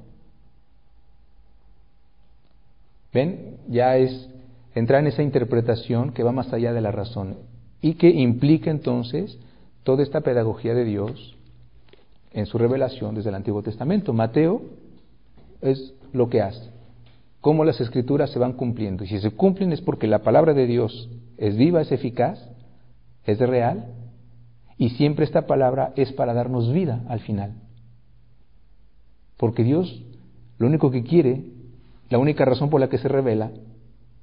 ¿Ven? 3.13 3.59
Ya 3.69 3.97
es 3.97 4.29
entrar 4.75 5.01
en 5.01 5.09
esa 5.09 5.23
interpretación 5.23 6.13
que 6.13 6.23
va 6.23 6.33
más 6.33 6.53
allá 6.53 6.73
de 6.73 6.81
la 6.81 6.93
razón 6.93 7.37
y 7.83 7.95
que 7.95 8.09
implica 8.09 8.71
entonces 8.71 9.39
toda 9.83 10.03
esta 10.03 10.21
pedagogía 10.21 10.75
de 10.75 10.85
Dios 10.85 11.37
en 12.33 12.47
su 12.47 12.59
revelación 12.59 13.15
desde 13.15 13.31
el 13.31 13.35
Antiguo 13.35 13.63
Testamento. 13.63 14.13
Mateo 14.13 14.63
es 15.61 15.95
lo 16.13 16.29
que 16.29 16.43
hace, 16.43 16.71
cómo 17.41 17.65
las 17.65 17.81
escrituras 17.81 18.31
se 18.31 18.39
van 18.39 18.53
cumpliendo. 18.53 19.05
Y 19.05 19.09
si 19.09 19.21
se 19.21 19.31
cumplen 19.31 19.73
es 19.73 19.81
porque 19.81 20.07
la 20.07 20.21
palabra 20.21 20.55
de 20.55 20.67
Dios 20.67 21.09
es 21.37 21.57
viva, 21.57 21.81
es 21.81 21.91
eficaz, 21.91 22.39
es 23.25 23.39
real, 23.39 23.87
y 24.81 24.89
siempre 24.89 25.27
esta 25.27 25.47
palabra 25.47 25.93
es 25.95 26.11
para 26.15 26.33
darnos 26.33 26.73
vida 26.73 27.05
al 27.07 27.21
final. 27.21 27.53
Porque 29.37 29.63
Dios 29.63 30.03
lo 30.57 30.67
único 30.67 30.91
que 30.91 31.05
quiere, 31.05 31.45
la 32.09 32.17
única 32.17 32.47
razón 32.47 32.71
por 32.71 32.81
la 32.81 32.89
que 32.89 32.97
se 32.97 33.07
revela 33.07 33.51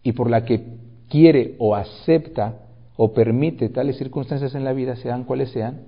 y 0.02 0.14
por 0.14 0.32
la 0.32 0.46
que 0.46 0.66
quiere 1.10 1.56
o 1.60 1.76
acepta 1.76 2.56
o 2.96 3.14
permite 3.14 3.70
tales 3.70 4.00
circunstancias 4.00 4.56
en 4.56 4.64
la 4.64 4.74
vida, 4.74 4.96
sean 4.96 5.26
cuales 5.26 5.52
sean, 5.52 5.82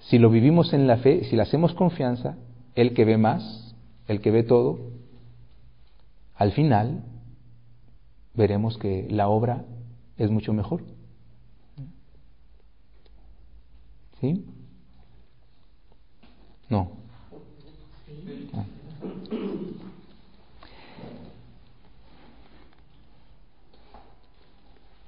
si 0.00 0.18
lo 0.18 0.28
vivimos 0.28 0.74
en 0.74 0.86
la 0.86 0.98
fe, 0.98 1.24
si 1.24 1.36
le 1.36 1.40
hacemos 1.40 1.72
confianza, 1.72 2.36
el 2.74 2.92
que 2.92 3.06
ve 3.06 3.16
más, 3.16 3.74
el 4.06 4.20
que 4.20 4.30
ve 4.30 4.42
todo, 4.42 4.80
al 6.34 6.52
final 6.52 7.04
veremos 8.34 8.76
que 8.76 9.06
la 9.08 9.28
obra 9.28 9.64
es 10.18 10.30
mucho 10.30 10.52
mejor. 10.52 10.82
¿Sí? 14.22 14.44
No. 16.68 16.92
Ah. 18.54 18.64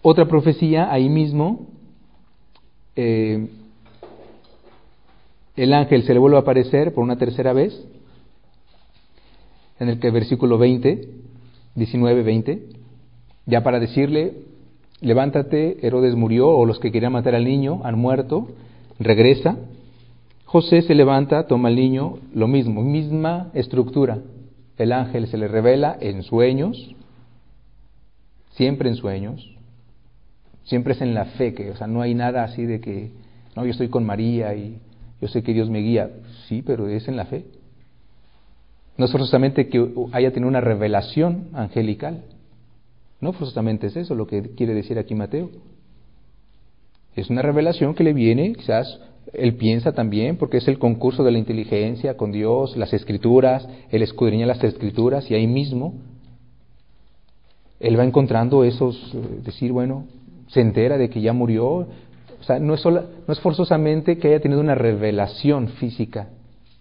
Otra 0.02 0.26
profecía 0.26 0.92
ahí 0.92 1.08
mismo, 1.08 1.68
eh, 2.96 3.50
el 5.54 5.72
ángel 5.72 6.02
se 6.02 6.12
le 6.12 6.18
vuelve 6.18 6.36
a 6.36 6.40
aparecer 6.40 6.92
por 6.92 7.04
una 7.04 7.16
tercera 7.16 7.52
vez, 7.52 7.86
en 9.78 9.90
el 9.90 10.00
que 10.00 10.10
versículo 10.10 10.58
20, 10.58 11.08
19, 11.76 12.22
20, 12.24 12.68
ya 13.46 13.62
para 13.62 13.78
decirle, 13.78 14.38
levántate, 15.00 15.86
Herodes 15.86 16.16
murió, 16.16 16.48
o 16.48 16.66
los 16.66 16.80
que 16.80 16.90
querían 16.90 17.12
matar 17.12 17.36
al 17.36 17.44
niño 17.44 17.80
han 17.84 17.96
muerto, 17.96 18.48
regresa. 18.98 19.56
José 20.44 20.82
se 20.82 20.94
levanta, 20.94 21.46
toma 21.46 21.68
al 21.68 21.76
niño, 21.76 22.18
lo 22.32 22.46
mismo, 22.46 22.82
misma 22.82 23.50
estructura. 23.54 24.18
El 24.76 24.92
ángel 24.92 25.26
se 25.28 25.38
le 25.38 25.48
revela 25.48 25.96
en 26.00 26.22
sueños, 26.22 26.94
siempre 28.52 28.88
en 28.88 28.96
sueños, 28.96 29.54
siempre 30.64 30.94
es 30.94 31.00
en 31.00 31.14
la 31.14 31.26
fe, 31.26 31.54
que, 31.54 31.70
o 31.70 31.76
sea, 31.76 31.86
no 31.86 32.02
hay 32.02 32.14
nada 32.14 32.44
así 32.44 32.64
de 32.64 32.80
que, 32.80 33.10
no, 33.56 33.64
yo 33.64 33.70
estoy 33.70 33.88
con 33.88 34.04
María 34.04 34.54
y 34.54 34.78
yo 35.20 35.28
sé 35.28 35.42
que 35.42 35.52
Dios 35.52 35.70
me 35.70 35.80
guía, 35.80 36.10
sí, 36.48 36.62
pero 36.62 36.88
es 36.88 37.08
en 37.08 37.16
la 37.16 37.26
fe. 37.26 37.44
No 38.96 39.06
es 39.06 39.12
forzosamente 39.12 39.68
que 39.68 39.92
haya 40.12 40.32
tenido 40.32 40.48
una 40.48 40.60
revelación 40.60 41.48
angelical. 41.52 42.22
No 43.20 43.32
forzosamente 43.32 43.88
es 43.88 43.96
eso 43.96 44.14
lo 44.14 44.26
que 44.26 44.54
quiere 44.54 44.74
decir 44.74 44.98
aquí 44.98 45.14
Mateo. 45.14 45.50
Es 47.16 47.30
una 47.30 47.42
revelación 47.42 47.94
que 47.94 48.04
le 48.04 48.12
viene, 48.12 48.54
quizás 48.54 49.00
él 49.32 49.54
piensa 49.54 49.92
también, 49.92 50.36
porque 50.36 50.58
es 50.58 50.68
el 50.68 50.78
concurso 50.78 51.24
de 51.24 51.32
la 51.32 51.38
inteligencia 51.38 52.16
con 52.16 52.32
Dios, 52.32 52.76
las 52.76 52.92
escrituras, 52.92 53.68
él 53.90 54.02
escudriña 54.02 54.46
las 54.46 54.62
escrituras 54.62 55.30
y 55.30 55.34
ahí 55.34 55.46
mismo 55.46 55.94
él 57.80 57.98
va 57.98 58.04
encontrando 58.04 58.64
esos, 58.64 58.96
eh, 59.14 59.40
decir, 59.44 59.72
bueno, 59.72 60.06
se 60.48 60.60
entera 60.60 60.96
de 60.96 61.10
que 61.10 61.20
ya 61.20 61.32
murió, 61.32 61.66
o 61.66 62.42
sea, 62.42 62.58
no 62.58 62.74
es, 62.74 62.84
no 62.84 63.32
es 63.32 63.40
forzosamente 63.40 64.18
que 64.18 64.28
haya 64.28 64.40
tenido 64.40 64.60
una 64.60 64.74
revelación 64.74 65.68
física, 65.68 66.28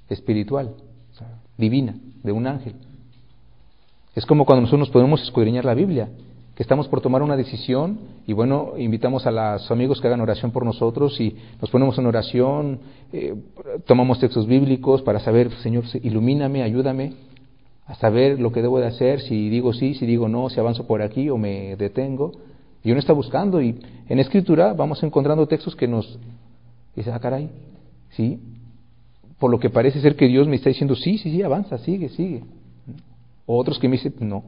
espiritual, 0.09 0.75
divina, 1.57 1.95
de 2.23 2.31
un 2.31 2.47
ángel. 2.47 2.75
Es 4.15 4.25
como 4.25 4.45
cuando 4.45 4.61
nosotros 4.61 4.79
nos 4.79 4.89
podemos 4.91 5.21
escudriñar 5.23 5.65
la 5.65 5.73
Biblia, 5.73 6.09
que 6.55 6.61
estamos 6.61 6.87
por 6.87 7.01
tomar 7.01 7.23
una 7.23 7.35
decisión 7.35 7.99
y 8.27 8.33
bueno, 8.33 8.73
invitamos 8.77 9.25
a 9.25 9.31
los 9.31 9.71
amigos 9.71 9.99
que 9.99 10.07
hagan 10.07 10.21
oración 10.21 10.51
por 10.51 10.65
nosotros 10.65 11.19
y 11.19 11.35
nos 11.59 11.69
ponemos 11.71 11.97
en 11.97 12.05
oración, 12.05 12.79
eh, 13.11 13.35
tomamos 13.85 14.19
textos 14.19 14.45
bíblicos 14.45 15.01
para 15.01 15.19
saber, 15.19 15.51
Señor, 15.63 15.85
ilumíname, 16.03 16.61
ayúdame 16.61 17.13
a 17.85 17.95
saber 17.95 18.39
lo 18.39 18.51
que 18.51 18.61
debo 18.61 18.79
de 18.79 18.87
hacer, 18.87 19.21
si 19.21 19.49
digo 19.49 19.73
sí, 19.73 19.95
si 19.95 20.05
digo 20.05 20.29
no, 20.29 20.49
si 20.49 20.59
avanzo 20.59 20.85
por 20.85 21.01
aquí 21.01 21.29
o 21.29 21.37
me 21.37 21.75
detengo. 21.75 22.31
Y 22.83 22.91
uno 22.91 22.99
está 22.99 23.13
buscando 23.13 23.61
y 23.61 23.79
en 24.07 24.19
escritura 24.19 24.73
vamos 24.73 25.01
encontrando 25.03 25.47
textos 25.47 25.75
que 25.75 25.87
nos 25.87 26.19
dice, 26.95 27.11
ah, 27.11 27.19
caray, 27.19 27.49
sí, 28.11 28.39
por 29.39 29.49
lo 29.49 29.59
que 29.59 29.69
parece 29.69 30.01
ser 30.01 30.15
que 30.15 30.27
Dios 30.27 30.47
me 30.47 30.57
está 30.57 30.69
diciendo, 30.69 30.95
sí, 30.95 31.17
sí, 31.17 31.31
sí, 31.31 31.41
avanza, 31.41 31.77
sigue, 31.79 32.09
sigue. 32.09 32.43
O 33.45 33.57
otros 33.57 33.79
que 33.79 33.89
me 33.89 33.97
dicen, 33.97 34.13
no. 34.19 34.43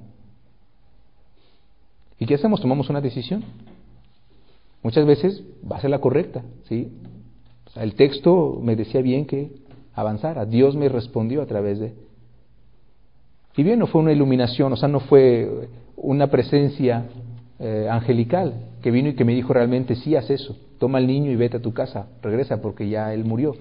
¿Y 2.19 2.25
qué 2.25 2.35
hacemos? 2.35 2.61
Tomamos 2.61 2.89
una 2.89 3.01
decisión. 3.01 3.43
Muchas 4.83 5.05
veces 5.05 5.43
va 5.69 5.77
a 5.77 5.81
ser 5.81 5.89
la 5.89 5.99
correcta, 5.99 6.43
¿sí? 6.69 6.91
el 7.75 7.95
texto 7.95 8.59
me 8.61 8.75
decía 8.75 9.01
bien 9.01 9.25
que 9.25 9.51
avanzara. 9.93 10.45
Dios 10.45 10.75
me 10.75 10.89
respondió 10.89 11.41
a 11.41 11.45
través 11.45 11.79
de... 11.79 11.93
Y 13.57 13.63
bien, 13.63 13.79
no 13.79 13.87
fue 13.87 14.01
una 14.01 14.11
iluminación, 14.11 14.73
o 14.73 14.75
sea, 14.75 14.87
no 14.89 14.99
fue 14.99 15.69
una 15.95 16.27
presencia 16.27 17.05
eh, 17.57 17.87
angelical 17.89 18.53
que 18.81 18.91
vino 18.91 19.09
y 19.09 19.15
que 19.15 19.23
me 19.23 19.33
dijo 19.33 19.53
realmente, 19.53 19.95
sí, 19.95 20.15
haz 20.15 20.29
eso, 20.29 20.57
toma 20.77 20.97
al 20.97 21.07
niño 21.07 21.31
y 21.31 21.35
vete 21.35 21.57
a 21.57 21.61
tu 21.61 21.73
casa, 21.73 22.07
regresa 22.21 22.61
porque 22.61 22.89
ya 22.89 23.13
él 23.13 23.23
murió. 23.23 23.55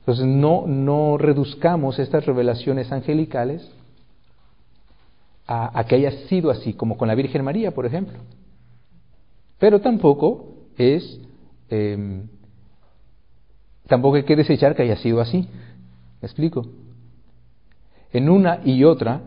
Entonces 0.00 0.26
no, 0.26 0.66
no 0.66 1.16
reduzcamos 1.16 1.98
estas 1.98 2.26
revelaciones 2.26 2.90
angelicales 2.90 3.70
a, 5.52 5.84
que 5.84 5.96
haya 5.96 6.12
sido 6.28 6.50
así, 6.50 6.74
como 6.74 6.96
con 6.96 7.08
la 7.08 7.16
Virgen 7.16 7.42
María, 7.42 7.72
por 7.72 7.84
ejemplo. 7.84 8.18
Pero 9.58 9.80
tampoco 9.80 10.54
es, 10.78 11.20
em, 11.68 12.28
tampoco 13.88 14.14
hay 14.14 14.22
que 14.22 14.36
desechar 14.36 14.76
que 14.76 14.82
haya 14.82 14.96
sido 14.96 15.20
así. 15.20 15.48
¿Me 16.22 16.26
explico? 16.26 16.66
En 18.12 18.28
una 18.28 18.60
y 18.64 18.84
otra 18.84 19.22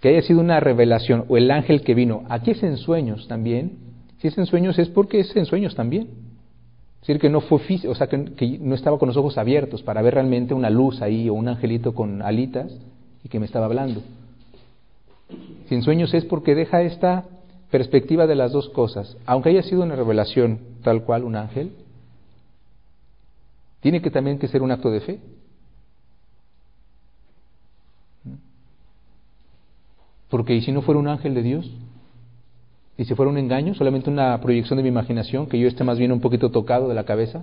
que 0.00 0.10
haya 0.10 0.22
sido 0.22 0.40
una 0.40 0.60
revelación 0.60 1.24
o 1.28 1.38
el 1.38 1.50
ángel 1.50 1.82
que 1.82 1.94
vino, 1.94 2.24
aquí 2.28 2.50
es 2.50 2.62
en 2.62 2.76
sueños 2.76 3.26
también, 3.26 3.78
si 4.18 4.28
es 4.28 4.36
en 4.36 4.44
sueños 4.44 4.78
es 4.78 4.90
porque 4.90 5.20
es 5.20 5.34
en 5.36 5.46
sueños 5.46 5.74
también. 5.74 6.08
Es 7.00 7.06
decir, 7.06 7.18
que 7.18 7.30
no 7.30 7.40
fue 7.40 7.60
o 7.88 7.94
sea, 7.94 8.08
que, 8.08 8.34
que, 8.34 8.58
no 8.58 8.74
estaba 8.74 8.98
con 8.98 9.08
los 9.08 9.16
ojos 9.16 9.38
abiertos 9.38 9.82
para 9.82 10.02
ver 10.02 10.14
realmente 10.14 10.52
una 10.52 10.68
luz 10.68 11.00
ahí 11.00 11.30
o 11.30 11.34
un 11.34 11.48
angelito 11.48 11.94
con 11.94 12.20
alitas 12.20 12.78
y 13.24 13.30
que 13.30 13.40
me 13.40 13.46
estaba 13.46 13.64
hablando. 13.64 14.02
Sin 15.68 15.82
sueños 15.82 16.12
es 16.14 16.24
porque 16.24 16.54
deja 16.54 16.82
esta 16.82 17.24
perspectiva 17.70 18.26
de 18.26 18.34
las 18.34 18.52
dos 18.52 18.68
cosas. 18.70 19.16
Aunque 19.26 19.50
haya 19.50 19.62
sido 19.62 19.82
una 19.82 19.96
revelación 19.96 20.60
tal 20.82 21.04
cual 21.04 21.24
un 21.24 21.36
ángel, 21.36 21.72
tiene 23.80 24.02
que 24.02 24.10
también 24.10 24.38
que 24.38 24.48
ser 24.48 24.62
un 24.62 24.72
acto 24.72 24.90
de 24.90 25.00
fe. 25.00 25.20
Porque 30.28 30.54
¿y 30.54 30.60
si 30.60 30.70
no 30.70 30.82
fuera 30.82 31.00
un 31.00 31.08
ángel 31.08 31.34
de 31.34 31.42
Dios? 31.42 31.70
¿Y 32.96 33.04
si 33.04 33.14
fuera 33.14 33.30
un 33.30 33.38
engaño? 33.38 33.74
¿Solamente 33.74 34.10
una 34.10 34.40
proyección 34.40 34.76
de 34.76 34.82
mi 34.82 34.90
imaginación? 34.90 35.46
Que 35.46 35.58
yo 35.58 35.66
esté 35.66 35.84
más 35.84 35.98
bien 35.98 36.12
un 36.12 36.20
poquito 36.20 36.50
tocado 36.50 36.88
de 36.88 36.94
la 36.94 37.04
cabeza 37.04 37.42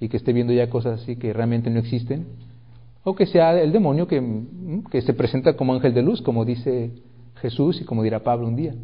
y 0.00 0.08
que 0.08 0.16
esté 0.16 0.32
viendo 0.32 0.52
ya 0.52 0.68
cosas 0.68 1.00
así 1.00 1.16
que 1.16 1.32
realmente 1.32 1.70
no 1.70 1.78
existen. 1.78 2.26
O 3.04 3.14
que 3.14 3.26
sea 3.26 3.60
el 3.60 3.72
demonio 3.72 4.06
que, 4.06 4.22
que 4.90 5.02
se 5.02 5.12
presenta 5.14 5.56
como 5.56 5.74
ángel 5.74 5.92
de 5.92 6.02
luz, 6.02 6.22
como 6.22 6.44
dice 6.44 6.92
Jesús 7.36 7.80
y 7.80 7.84
como 7.84 8.02
dirá 8.02 8.20
Pablo 8.20 8.46
un 8.46 8.56
día. 8.56 8.74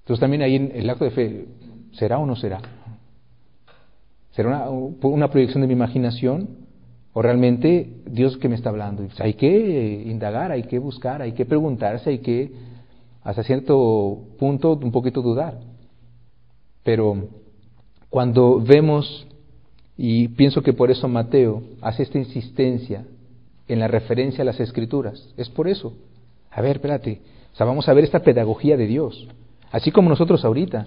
Entonces 0.00 0.20
también 0.20 0.42
ahí 0.42 0.56
en 0.56 0.72
el 0.74 0.90
acto 0.90 1.04
de 1.04 1.10
fe, 1.12 1.46
¿será 1.92 2.18
o 2.18 2.26
no 2.26 2.36
será? 2.36 2.60
¿Será 4.32 4.68
una, 4.68 4.68
una 5.08 5.30
proyección 5.30 5.62
de 5.62 5.68
mi 5.68 5.74
imaginación? 5.74 6.64
¿O 7.12 7.22
realmente 7.22 8.02
Dios 8.06 8.36
que 8.38 8.48
me 8.48 8.56
está 8.56 8.70
hablando? 8.70 9.04
Pues 9.04 9.20
hay 9.20 9.34
que 9.34 10.02
indagar, 10.06 10.50
hay 10.50 10.64
que 10.64 10.80
buscar, 10.80 11.22
hay 11.22 11.32
que 11.32 11.46
preguntarse, 11.46 12.10
hay 12.10 12.18
que 12.18 12.52
hasta 13.22 13.44
cierto 13.44 14.18
punto 14.38 14.72
un 14.72 14.90
poquito 14.90 15.22
dudar. 15.22 15.60
Pero 16.82 17.28
cuando 18.10 18.60
vemos, 18.60 19.26
y 19.96 20.28
pienso 20.28 20.62
que 20.62 20.72
por 20.72 20.90
eso 20.90 21.08
Mateo 21.08 21.62
hace 21.80 22.02
esta 22.02 22.18
insistencia 22.18 23.04
en 23.68 23.78
la 23.78 23.88
referencia 23.88 24.42
a 24.42 24.44
las 24.44 24.60
escrituras, 24.60 25.32
es 25.36 25.48
por 25.48 25.68
eso. 25.68 25.94
A 26.50 26.60
ver, 26.60 26.76
espérate, 26.76 27.20
o 27.52 27.56
sea, 27.56 27.66
vamos 27.66 27.88
a 27.88 27.94
ver 27.94 28.04
esta 28.04 28.20
pedagogía 28.20 28.76
de 28.76 28.86
Dios, 28.86 29.28
así 29.70 29.90
como 29.90 30.08
nosotros 30.08 30.44
ahorita. 30.44 30.86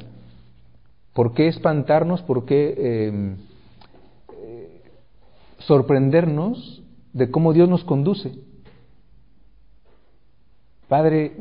¿Por 1.13 1.33
qué 1.33 1.47
espantarnos? 1.47 2.21
¿Por 2.21 2.45
qué 2.45 3.07
em, 3.07 3.37
eh, 4.33 4.81
sorprendernos 5.59 6.83
de 7.13 7.31
cómo 7.31 7.53
Dios 7.53 7.67
nos 7.67 7.83
conduce? 7.83 8.35
Padre, 10.87 11.35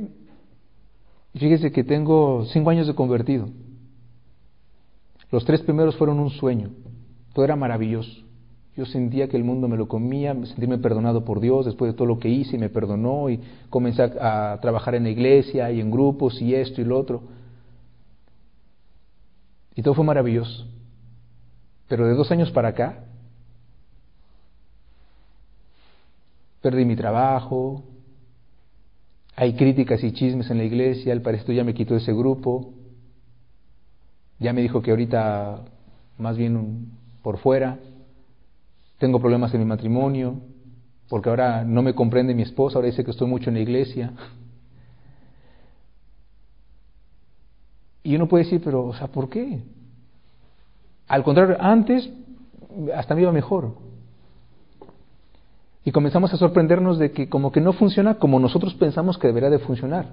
fíjese 1.35 1.71
que 1.71 1.85
tengo 1.85 2.47
cinco 2.47 2.71
años 2.71 2.87
de 2.87 2.95
convertido. 2.95 3.49
Los 5.31 5.45
tres 5.45 5.61
primeros 5.61 5.97
fueron 5.97 6.21
un 6.21 6.31
sueño. 6.31 6.71
Todo 7.37 7.45
era 7.45 7.55
maravilloso. 7.55 8.23
Yo 8.79 8.87
sentía 8.87 9.29
que 9.29 9.37
el 9.37 9.45
mundo 9.45 9.69
me 9.69 9.77
lo 9.77 9.89
comía, 9.89 10.35
sentirme 10.47 10.79
perdonado 10.79 11.23
por 11.23 11.39
Dios 11.39 11.67
después 11.67 11.93
de 11.93 11.95
todo 11.95 12.07
lo 12.07 12.19
que 12.19 12.31
hice 12.31 12.57
y 12.57 12.59
me 12.59 12.71
perdonó 12.71 13.29
y 13.29 13.39
comencé 13.69 14.05
a 14.05 14.59
trabajar 14.63 14.95
en 14.95 15.03
la 15.03 15.11
iglesia 15.11 15.71
y 15.71 15.83
en 15.83 15.91
grupos 15.91 16.41
y 16.41 16.55
esto 16.55 16.81
y 16.81 16.85
lo 16.85 16.99
otro. 16.99 17.25
Y 19.75 19.83
todo 19.83 19.93
fue 19.93 20.07
maravilloso. 20.07 20.67
Pero 21.89 22.07
de 22.07 22.15
dos 22.15 22.31
años 22.31 22.51
para 22.53 22.69
acá, 22.69 23.05
perdí 26.63 26.87
mi 26.87 26.97
trabajo, 26.97 27.85
hay 29.37 29.57
críticas 29.57 30.03
y 30.03 30.13
chismes 30.13 30.49
en 30.49 30.57
la 30.57 30.65
iglesia, 30.65 31.13
el 31.13 31.21
pareció 31.21 31.53
ya 31.53 31.65
me 31.65 31.75
quitó 31.75 31.97
ese 31.97 32.15
grupo, 32.15 32.73
ya 34.39 34.55
me 34.55 34.63
dijo 34.63 34.81
que 34.81 34.91
ahorita 34.91 35.67
más 36.17 36.39
bien 36.39 36.97
por 37.27 37.39
fuera, 37.39 37.81
tengo 38.99 39.19
problemas 39.19 39.53
en 39.53 39.59
mi 39.59 39.67
matrimonio, 39.67 40.37
porque 41.09 41.29
ahora 41.29 41.65
no 41.65 41.83
me 41.83 41.93
comprende 41.93 42.37
mi 42.37 42.43
esposa, 42.43 42.79
ahora 42.79 42.87
dice 42.87 43.05
que 43.05 43.11
estoy 43.11 43.27
mucho 43.27 43.51
en 43.51 43.55
la 43.55 43.63
iglesia. 43.63 44.13
Y 48.05 48.15
uno 48.15 48.29
puede 48.29 48.45
decir, 48.45 48.61
pero, 48.63 48.87
o 48.87 48.95
sea, 48.95 49.09
¿por 49.09 49.29
qué? 49.29 49.61
Al 51.09 51.25
contrario, 51.25 51.57
antes 51.59 52.09
hasta 52.95 53.17
me 53.17 53.23
iba 53.23 53.33
mejor. 53.33 53.75
Y 55.85 55.91
comenzamos 55.91 56.33
a 56.33 56.37
sorprendernos 56.37 56.97
de 56.97 57.11
que 57.11 57.29
como 57.29 57.51
que 57.51 57.61
no 57.61 57.73
funciona 57.73 58.21
como 58.21 58.39
nosotros 58.39 58.75
pensamos 58.75 59.19
que 59.19 59.27
debería 59.27 59.51
de 59.51 59.59
funcionar. 59.59 60.11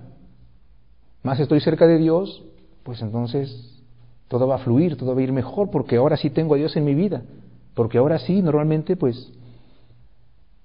Más 1.21 1.39
estoy 1.39 1.59
cerca 1.59 1.85
de 1.85 1.99
Dios, 1.99 2.43
pues 2.81 3.03
entonces 3.03 3.72
todo 4.33 4.47
va 4.47 4.55
a 4.55 4.57
fluir, 4.57 4.97
todo 4.97 5.13
va 5.13 5.21
a 5.21 5.23
ir 5.23 5.31
mejor, 5.31 5.69
porque 5.69 5.97
ahora 5.97 6.17
sí 6.17 6.31
tengo 6.31 6.55
a 6.55 6.57
Dios 6.57 6.75
en 6.75 6.85
mi 6.85 6.95
vida. 6.95 7.21
Porque 7.75 7.99
ahora 7.99 8.17
sí, 8.17 8.41
normalmente, 8.41 8.95
pues, 8.95 9.31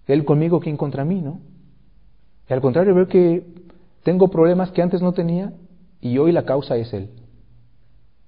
Él 0.06 0.24
conmigo, 0.24 0.58
¿quién 0.58 0.78
contra 0.78 1.04
mí, 1.04 1.20
no? 1.20 1.40
Y 2.48 2.52
al 2.54 2.62
contrario, 2.62 2.94
veo 2.94 3.08
que 3.08 3.44
tengo 4.04 4.28
problemas 4.28 4.70
que 4.70 4.80
antes 4.80 5.02
no 5.02 5.12
tenía 5.12 5.52
y 6.00 6.16
hoy 6.16 6.32
la 6.32 6.46
causa 6.46 6.78
es 6.78 6.94
Él. 6.94 7.10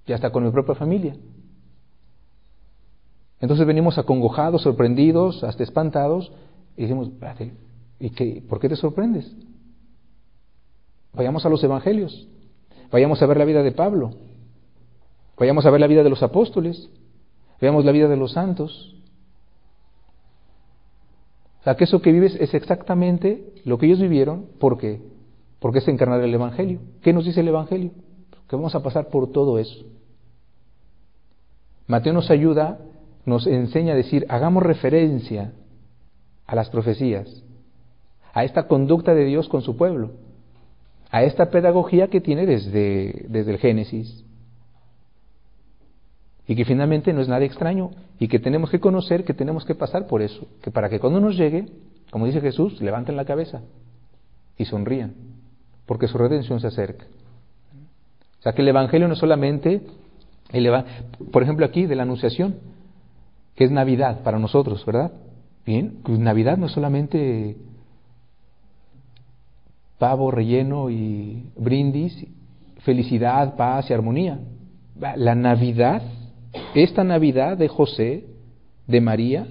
Y 0.06 0.12
hasta 0.12 0.30
con 0.30 0.44
mi 0.44 0.50
propia 0.50 0.74
familia. 0.74 1.16
Entonces 3.40 3.66
venimos 3.66 3.96
acongojados, 3.96 4.60
sorprendidos, 4.60 5.42
hasta 5.42 5.62
espantados, 5.62 6.30
y 6.76 6.82
decimos, 6.82 7.08
¿y 7.98 8.10
qué, 8.10 8.44
por 8.46 8.60
qué 8.60 8.68
te 8.68 8.76
sorprendes? 8.76 9.34
Vayamos 11.14 11.46
a 11.46 11.48
los 11.48 11.64
evangelios, 11.64 12.28
vayamos 12.92 13.22
a 13.22 13.26
ver 13.26 13.38
la 13.38 13.46
vida 13.46 13.62
de 13.62 13.72
Pablo, 13.72 14.10
vayamos 15.40 15.64
a 15.64 15.70
ver 15.70 15.80
la 15.80 15.86
vida 15.86 16.02
de 16.02 16.10
los 16.10 16.22
apóstoles, 16.22 16.90
veamos 17.62 17.86
la 17.86 17.92
vida 17.92 18.08
de 18.08 18.16
los 18.18 18.32
santos. 18.32 18.94
O 21.60 21.64
sea, 21.64 21.76
que 21.76 21.84
eso 21.84 22.02
que 22.02 22.12
vives 22.12 22.36
es 22.38 22.52
exactamente 22.52 23.54
lo 23.64 23.78
que 23.78 23.86
ellos 23.86 24.00
vivieron, 24.00 24.46
¿por 24.60 24.76
qué? 24.76 25.00
Porque 25.58 25.78
es 25.78 25.88
encarnar 25.88 26.20
el 26.20 26.34
Evangelio. 26.34 26.80
¿Qué 27.00 27.14
nos 27.14 27.24
dice 27.24 27.40
el 27.40 27.48
Evangelio? 27.48 27.90
Que 28.48 28.56
vamos 28.56 28.74
a 28.74 28.82
pasar 28.82 29.08
por 29.08 29.32
todo 29.32 29.58
eso. 29.58 29.82
Mateo 31.86 32.12
nos 32.12 32.30
ayuda, 32.30 32.78
nos 33.24 33.46
enseña 33.46 33.94
a 33.94 33.96
decir, 33.96 34.26
hagamos 34.28 34.62
referencia 34.62 35.52
a 36.46 36.54
las 36.54 36.68
profecías, 36.68 37.42
a 38.34 38.44
esta 38.44 38.68
conducta 38.68 39.14
de 39.14 39.24
Dios 39.24 39.48
con 39.48 39.62
su 39.62 39.76
pueblo, 39.76 40.10
a 41.10 41.22
esta 41.22 41.50
pedagogía 41.50 42.08
que 42.08 42.20
tiene 42.20 42.44
desde, 42.44 43.24
desde 43.28 43.52
el 43.52 43.58
Génesis, 43.58 44.24
y 46.46 46.56
que 46.56 46.64
finalmente 46.64 47.12
no 47.12 47.20
es 47.20 47.28
nada 47.28 47.44
extraño 47.44 47.90
y 48.18 48.28
que 48.28 48.38
tenemos 48.38 48.70
que 48.70 48.80
conocer 48.80 49.24
que 49.24 49.34
tenemos 49.34 49.64
que 49.64 49.74
pasar 49.74 50.06
por 50.06 50.22
eso, 50.22 50.46
que 50.62 50.70
para 50.70 50.88
que 50.88 50.98
cuando 50.98 51.20
nos 51.20 51.36
llegue, 51.36 51.66
como 52.10 52.26
dice 52.26 52.40
Jesús, 52.40 52.80
levanten 52.80 53.16
la 53.16 53.24
cabeza 53.24 53.62
y 54.56 54.64
sonrían, 54.64 55.14
porque 55.86 56.08
su 56.08 56.18
redención 56.18 56.60
se 56.60 56.66
acerca. 56.66 57.06
O 58.40 58.42
sea 58.42 58.52
que 58.52 58.62
el 58.62 58.68
Evangelio 58.68 59.06
no 59.06 59.14
es 59.14 59.20
solamente, 59.20 59.82
el 60.50 60.84
por 61.30 61.42
ejemplo 61.42 61.66
aquí 61.66 61.86
de 61.86 61.94
la 61.94 62.02
Anunciación, 62.02 62.56
que 63.54 63.64
es 63.64 63.70
Navidad 63.70 64.22
para 64.22 64.38
nosotros, 64.38 64.84
¿verdad? 64.86 65.12
Bien, 65.66 65.98
pues 66.02 66.18
Navidad 66.18 66.56
no 66.56 66.66
es 66.66 66.72
solamente 66.72 67.56
pavo 69.98 70.30
relleno 70.30 70.90
y 70.90 71.50
brindis, 71.56 72.26
felicidad, 72.78 73.56
paz 73.56 73.90
y 73.90 73.92
armonía. 73.92 74.40
La 75.16 75.34
Navidad 75.34 76.02
esta 76.74 77.04
Navidad 77.04 77.56
de 77.56 77.68
José, 77.68 78.24
de 78.86 79.00
María, 79.00 79.46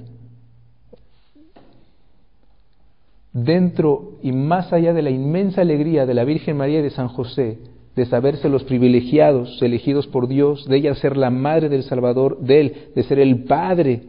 dentro 3.33 4.17
y 4.21 4.31
más 4.31 4.73
allá 4.73 4.93
de 4.93 5.01
la 5.01 5.09
inmensa 5.09 5.61
alegría 5.61 6.05
de 6.05 6.13
la 6.13 6.23
Virgen 6.25 6.57
María 6.57 6.79
y 6.79 6.83
de 6.83 6.89
San 6.89 7.07
José, 7.07 7.59
de 7.95 8.05
saberse 8.05 8.49
los 8.49 8.63
privilegiados, 8.63 9.61
elegidos 9.61 10.07
por 10.07 10.27
Dios, 10.27 10.65
de 10.67 10.77
ella 10.77 10.95
ser 10.95 11.17
la 11.17 11.29
madre 11.29 11.69
del 11.69 11.83
Salvador, 11.83 12.39
de 12.39 12.61
él, 12.61 12.75
de 12.95 13.03
ser 13.03 13.19
el 13.19 13.43
Padre 13.43 14.03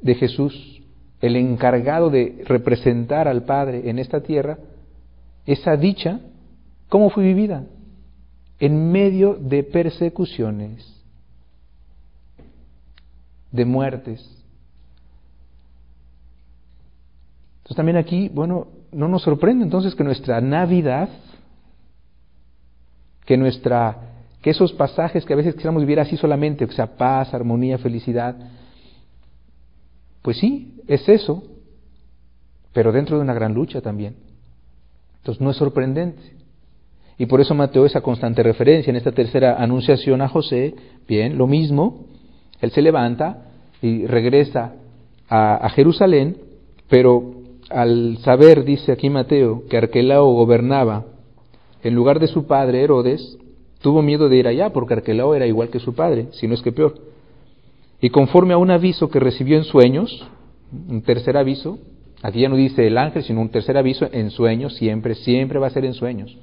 de 0.00 0.14
Jesús, 0.14 0.82
el 1.20 1.36
encargado 1.36 2.10
de 2.10 2.42
representar 2.46 3.28
al 3.28 3.44
Padre 3.44 3.88
en 3.88 3.98
esta 3.98 4.22
tierra, 4.22 4.58
esa 5.46 5.76
dicha, 5.76 6.20
¿cómo 6.88 7.10
fue 7.10 7.24
vivida? 7.24 7.64
En 8.58 8.92
medio 8.92 9.34
de 9.34 9.62
persecuciones, 9.62 10.93
de 13.54 13.64
muertes. 13.64 14.20
Entonces 17.58 17.76
también 17.76 17.96
aquí, 17.96 18.28
bueno, 18.28 18.66
no 18.90 19.06
nos 19.06 19.22
sorprende 19.22 19.64
entonces 19.64 19.94
que 19.94 20.02
nuestra 20.02 20.40
Navidad, 20.40 21.08
que 23.24 23.36
nuestra 23.36 24.10
que 24.42 24.50
esos 24.50 24.72
pasajes 24.74 25.24
que 25.24 25.32
a 25.32 25.36
veces 25.36 25.54
quisiéramos 25.54 25.82
vivir 25.82 26.00
así 26.00 26.18
solamente, 26.18 26.66
que 26.66 26.74
sea 26.74 26.98
paz, 26.98 27.32
armonía, 27.32 27.78
felicidad, 27.78 28.36
pues 30.20 30.36
sí, 30.36 30.82
es 30.86 31.08
eso, 31.08 31.42
pero 32.74 32.92
dentro 32.92 33.16
de 33.16 33.22
una 33.22 33.32
gran 33.32 33.54
lucha 33.54 33.80
también. 33.80 34.16
Entonces 35.18 35.40
no 35.40 35.50
es 35.50 35.56
sorprendente. 35.56 36.22
Y 37.16 37.26
por 37.26 37.40
eso 37.40 37.54
Mateo 37.54 37.86
esa 37.86 38.02
constante 38.02 38.42
referencia 38.42 38.90
en 38.90 38.96
esta 38.96 39.12
tercera 39.12 39.62
anunciación 39.62 40.20
a 40.20 40.28
José, 40.28 40.74
bien, 41.08 41.38
lo 41.38 41.46
mismo, 41.46 42.13
él 42.64 42.72
se 42.72 42.82
levanta 42.82 43.46
y 43.80 44.06
regresa 44.06 44.74
a, 45.28 45.68
Jerusalén, 45.70 46.36
pero 46.88 47.34
al 47.70 48.18
saber, 48.18 48.64
dice 48.64 48.92
aquí 48.92 49.10
Mateo, 49.10 49.64
que 49.68 49.76
Arquelao 49.76 50.32
gobernaba 50.32 51.04
en 51.82 51.94
lugar 51.94 52.18
de 52.18 52.28
su 52.28 52.46
padre 52.46 52.82
Herodes, 52.82 53.38
tuvo 53.80 54.02
miedo 54.02 54.28
de 54.28 54.36
ir 54.36 54.48
allá, 54.48 54.70
porque 54.70 54.94
Arquelao 54.94 55.34
era 55.34 55.46
igual 55.46 55.68
que 55.68 55.80
su 55.80 55.94
padre, 55.94 56.28
si 56.32 56.48
no 56.48 56.54
es 56.54 56.62
que 56.62 56.72
peor. 56.72 56.94
Y 58.00 58.10
conforme 58.10 58.54
a 58.54 58.58
un 58.58 58.70
aviso 58.70 59.08
que 59.08 59.20
recibió 59.20 59.56
en 59.56 59.64
sueños, 59.64 60.26
un 60.88 61.02
tercer 61.02 61.36
aviso, 61.36 61.78
Aquí 62.24 62.40
ya 62.40 62.48
no 62.48 62.56
dice 62.56 62.86
el 62.86 62.96
ángel, 62.96 63.22
sino 63.22 63.42
un 63.42 63.50
tercer 63.50 63.76
aviso 63.76 64.08
en 64.10 64.30
sueños, 64.30 64.74
siempre, 64.76 65.14
siempre 65.14 65.58
va 65.58 65.66
a 65.66 65.70
ser 65.70 65.84
en 65.84 65.92
sueños. 65.92 66.34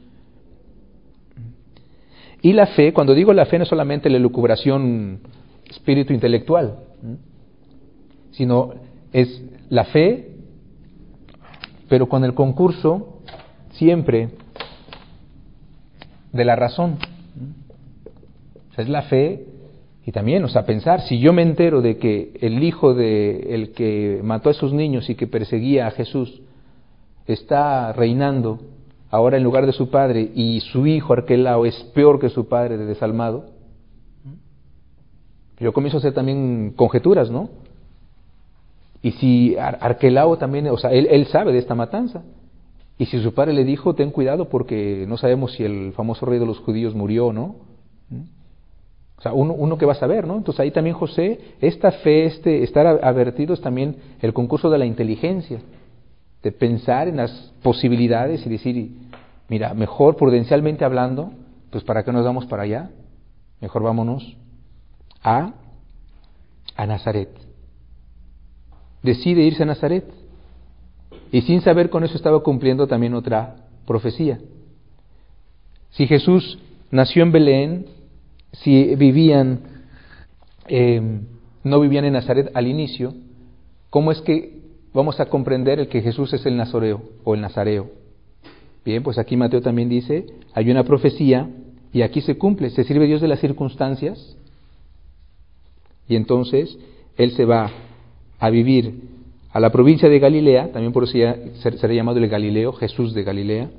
Y 2.44 2.54
la 2.54 2.68
fe, 2.68 2.94
cuando 2.94 3.16
digo 3.16 3.34
la 3.34 3.48
fe 3.48 3.58
no 3.58 3.64
es 3.64 3.70
solamente 3.70 4.08
la 4.08 4.18
elucubración 4.18 5.22
espíritu 5.72 6.14
intelectual, 6.14 6.76
sino 8.32 8.74
es 9.12 9.42
la 9.70 9.86
fe, 9.86 10.36
pero 11.90 12.08
con 12.08 12.24
el 12.24 12.34
concurso 12.34 13.22
siempre 13.72 14.30
de 16.32 16.46
la 16.46 16.56
razón. 16.56 16.98
es 18.78 18.90
la 18.90 19.04
fe 19.04 19.46
y 20.06 20.12
también, 20.12 20.44
o 20.44 20.48
sea, 20.48 20.66
pensar, 20.66 21.02
si 21.02 21.20
yo 21.20 21.34
me 21.34 21.44
entero 21.44 21.82
de 21.82 21.98
que 21.98 22.34
el 22.42 22.64
hijo 22.64 22.94
de 22.94 23.54
el 23.54 23.72
que 23.74 24.20
mató 24.24 24.50
a 24.50 24.54
esos 24.54 24.74
niños 24.74 25.10
y 25.10 25.16
que 25.16 25.28
perseguía 25.28 25.88
a 25.88 25.92
Jesús 25.92 26.42
está 27.28 27.94
reinando 27.94 28.60
ahora 29.12 29.38
en 29.38 29.44
lugar 29.44 29.66
de 29.66 29.74
su 29.74 29.90
padre 29.90 30.32
y 30.34 30.60
su 30.62 30.88
hijo 30.88 31.14
Arquelao 31.14 31.66
es 31.66 31.76
peor 31.94 32.20
que 32.20 32.30
su 32.30 32.48
padre 32.48 32.78
de 32.78 32.86
desalmado, 32.86 33.51
yo 35.62 35.74
comienzo 35.74 35.98
a 35.98 36.00
hacer 36.00 36.14
también 36.14 36.74
conjeturas, 36.76 37.30
¿no? 37.30 37.50
Y 39.04 39.12
si 39.12 39.56
Arquelao 39.58 40.38
también, 40.38 40.68
o 40.68 40.78
sea, 40.78 40.92
él, 40.92 41.26
sabe 41.28 41.54
de 41.54 41.60
esta 41.60 41.76
matanza. 41.76 42.24
Y 42.98 43.06
si 43.06 43.22
su 43.22 43.34
padre 43.34 43.54
le 43.54 43.64
dijo, 43.64 43.96
ten 43.96 44.12
cuidado 44.12 44.50
porque 44.50 45.06
no 45.08 45.18
sabemos 45.18 45.54
si 45.54 45.64
el 45.64 45.94
famoso 45.94 46.26
rey 46.26 46.40
de 46.40 46.46
los 46.46 46.60
judíos 46.60 46.96
murió 46.96 47.28
o 47.28 47.34
no. 47.34 47.56
O 49.18 49.22
sea, 49.22 49.34
uno, 49.34 49.54
uno 49.54 49.78
que 49.78 49.86
va 49.86 49.92
a 49.92 49.96
saber, 49.96 50.26
¿no? 50.26 50.38
Entonces 50.38 50.60
ahí 50.60 50.72
también 50.72 50.96
José, 50.96 51.40
esta 51.62 51.92
fe, 51.92 52.26
este 52.26 52.64
estar 52.64 52.88
advertido 52.88 53.54
es 53.54 53.62
también 53.62 53.98
el 54.20 54.34
concurso 54.34 54.70
de 54.72 54.80
la 54.80 54.86
inteligencia, 54.86 55.62
de 56.42 56.52
pensar 56.52 57.08
en 57.08 57.18
las 57.18 57.54
posibilidades 57.62 58.46
y 58.46 58.50
decir, 58.50 58.92
mira, 59.48 59.76
mejor 59.76 60.16
prudencialmente 60.16 60.86
hablando, 60.86 61.32
pues 61.70 61.84
¿para 61.84 62.04
qué 62.04 62.12
nos 62.12 62.26
vamos 62.26 62.48
para 62.48 62.64
allá? 62.64 62.90
Mejor 63.60 63.84
vámonos 63.84 64.38
a, 65.24 65.54
a 66.76 66.86
Nazaret. 66.86 67.30
Decide 69.04 69.44
irse 69.44 69.64
a 69.64 69.66
Nazaret. 69.66 70.06
Y 71.32 71.42
sin 71.42 71.62
saber 71.62 71.90
con 71.90 72.04
eso 72.04 72.16
estaba 72.16 72.44
cumpliendo 72.44 72.88
también 72.88 73.14
otra 73.14 73.56
profecía. 73.86 74.40
Si 75.92 76.08
Jesús 76.08 76.60
nació 76.92 77.24
en 77.24 77.32
Belén, 77.32 77.86
si 78.52 78.96
vivían, 78.96 79.60
em, 80.68 81.26
no 81.64 81.80
vivían 81.80 82.06
en 82.06 82.14
Nazaret 82.14 82.52
al 82.54 82.68
inicio, 82.68 83.14
¿cómo 83.90 84.12
es 84.12 84.22
que 84.22 84.60
vamos 84.94 85.20
a 85.20 85.28
comprender 85.28 85.80
el 85.80 85.88
que 85.88 86.02
Jesús 86.02 86.34
es 86.34 86.46
el 86.46 86.58
Nazoreo 86.58 87.02
o 87.24 87.34
el 87.34 87.42
Nazareo? 87.42 87.90
Bien, 88.84 89.04
pues 89.04 89.18
aquí 89.18 89.38
Mateo 89.38 89.62
también 89.62 89.90
dice, 89.90 90.26
hay 90.54 90.70
una 90.70 90.84
profecía 90.84 91.50
y 91.94 92.02
aquí 92.02 92.22
se 92.22 92.38
cumple, 92.38 92.70
se 92.72 92.84
sirve 92.84 93.06
Dios 93.06 93.22
de 93.22 93.28
las 93.28 93.40
circunstancias 93.40 94.38
y 96.12 96.18
entonces 96.18 96.78
Él 97.16 97.32
se 97.32 97.46
va 97.46 97.72
a 98.38 98.50
vivir 98.50 98.96
a 99.50 99.62
la 99.62 99.72
provincia 99.72 100.10
de 100.10 100.20
Galilea, 100.20 100.74
también 100.74 100.92
por 100.92 101.06
eso 101.06 101.14
será 101.14 101.94
llamado 101.94 102.18
el 102.18 102.28
Galileo, 102.28 102.74
Jesús 102.74 103.14
de 103.14 103.24
Galilea, 103.24 103.72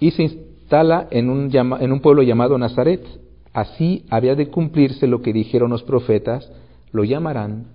y 0.00 0.10
se 0.12 0.22
instala 0.22 1.06
en 1.10 1.28
un, 1.28 2.00
pueblo 2.00 2.22
llamado 2.22 2.56
Nazaret. 2.56 3.04
Así 3.52 4.06
había 4.08 4.34
de 4.34 4.48
cumplirse 4.48 5.06
lo 5.06 5.20
que 5.20 5.34
dijeron 5.34 5.70
los 5.70 5.82
profetas, 5.82 6.50
lo 6.92 7.04
llamarán 7.04 7.66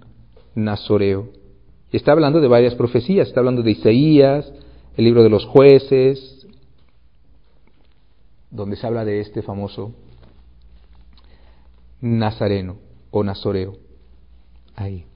Nazoreo. 0.56 1.30
Y 1.92 1.98
está 1.98 2.14
hablando 2.14 2.42
de 2.42 2.48
varias 2.48 2.74
profecías, 2.74 3.28
está 3.28 3.42
hablando 3.42 3.62
de 3.62 3.72
Isaías, 3.72 4.52
el 4.98 5.06
libro 5.06 5.22
de 5.22 5.30
los 5.30 5.46
jueces, 5.46 6.48
donde 8.50 8.78
se 8.78 8.88
habla 8.88 9.06
de 9.06 9.20
este 9.20 9.44
famoso 9.44 9.94
Nazareno 12.02 12.91
o 13.12 13.24
Nazoreo. 13.24 13.78
Ahí. 14.76 15.11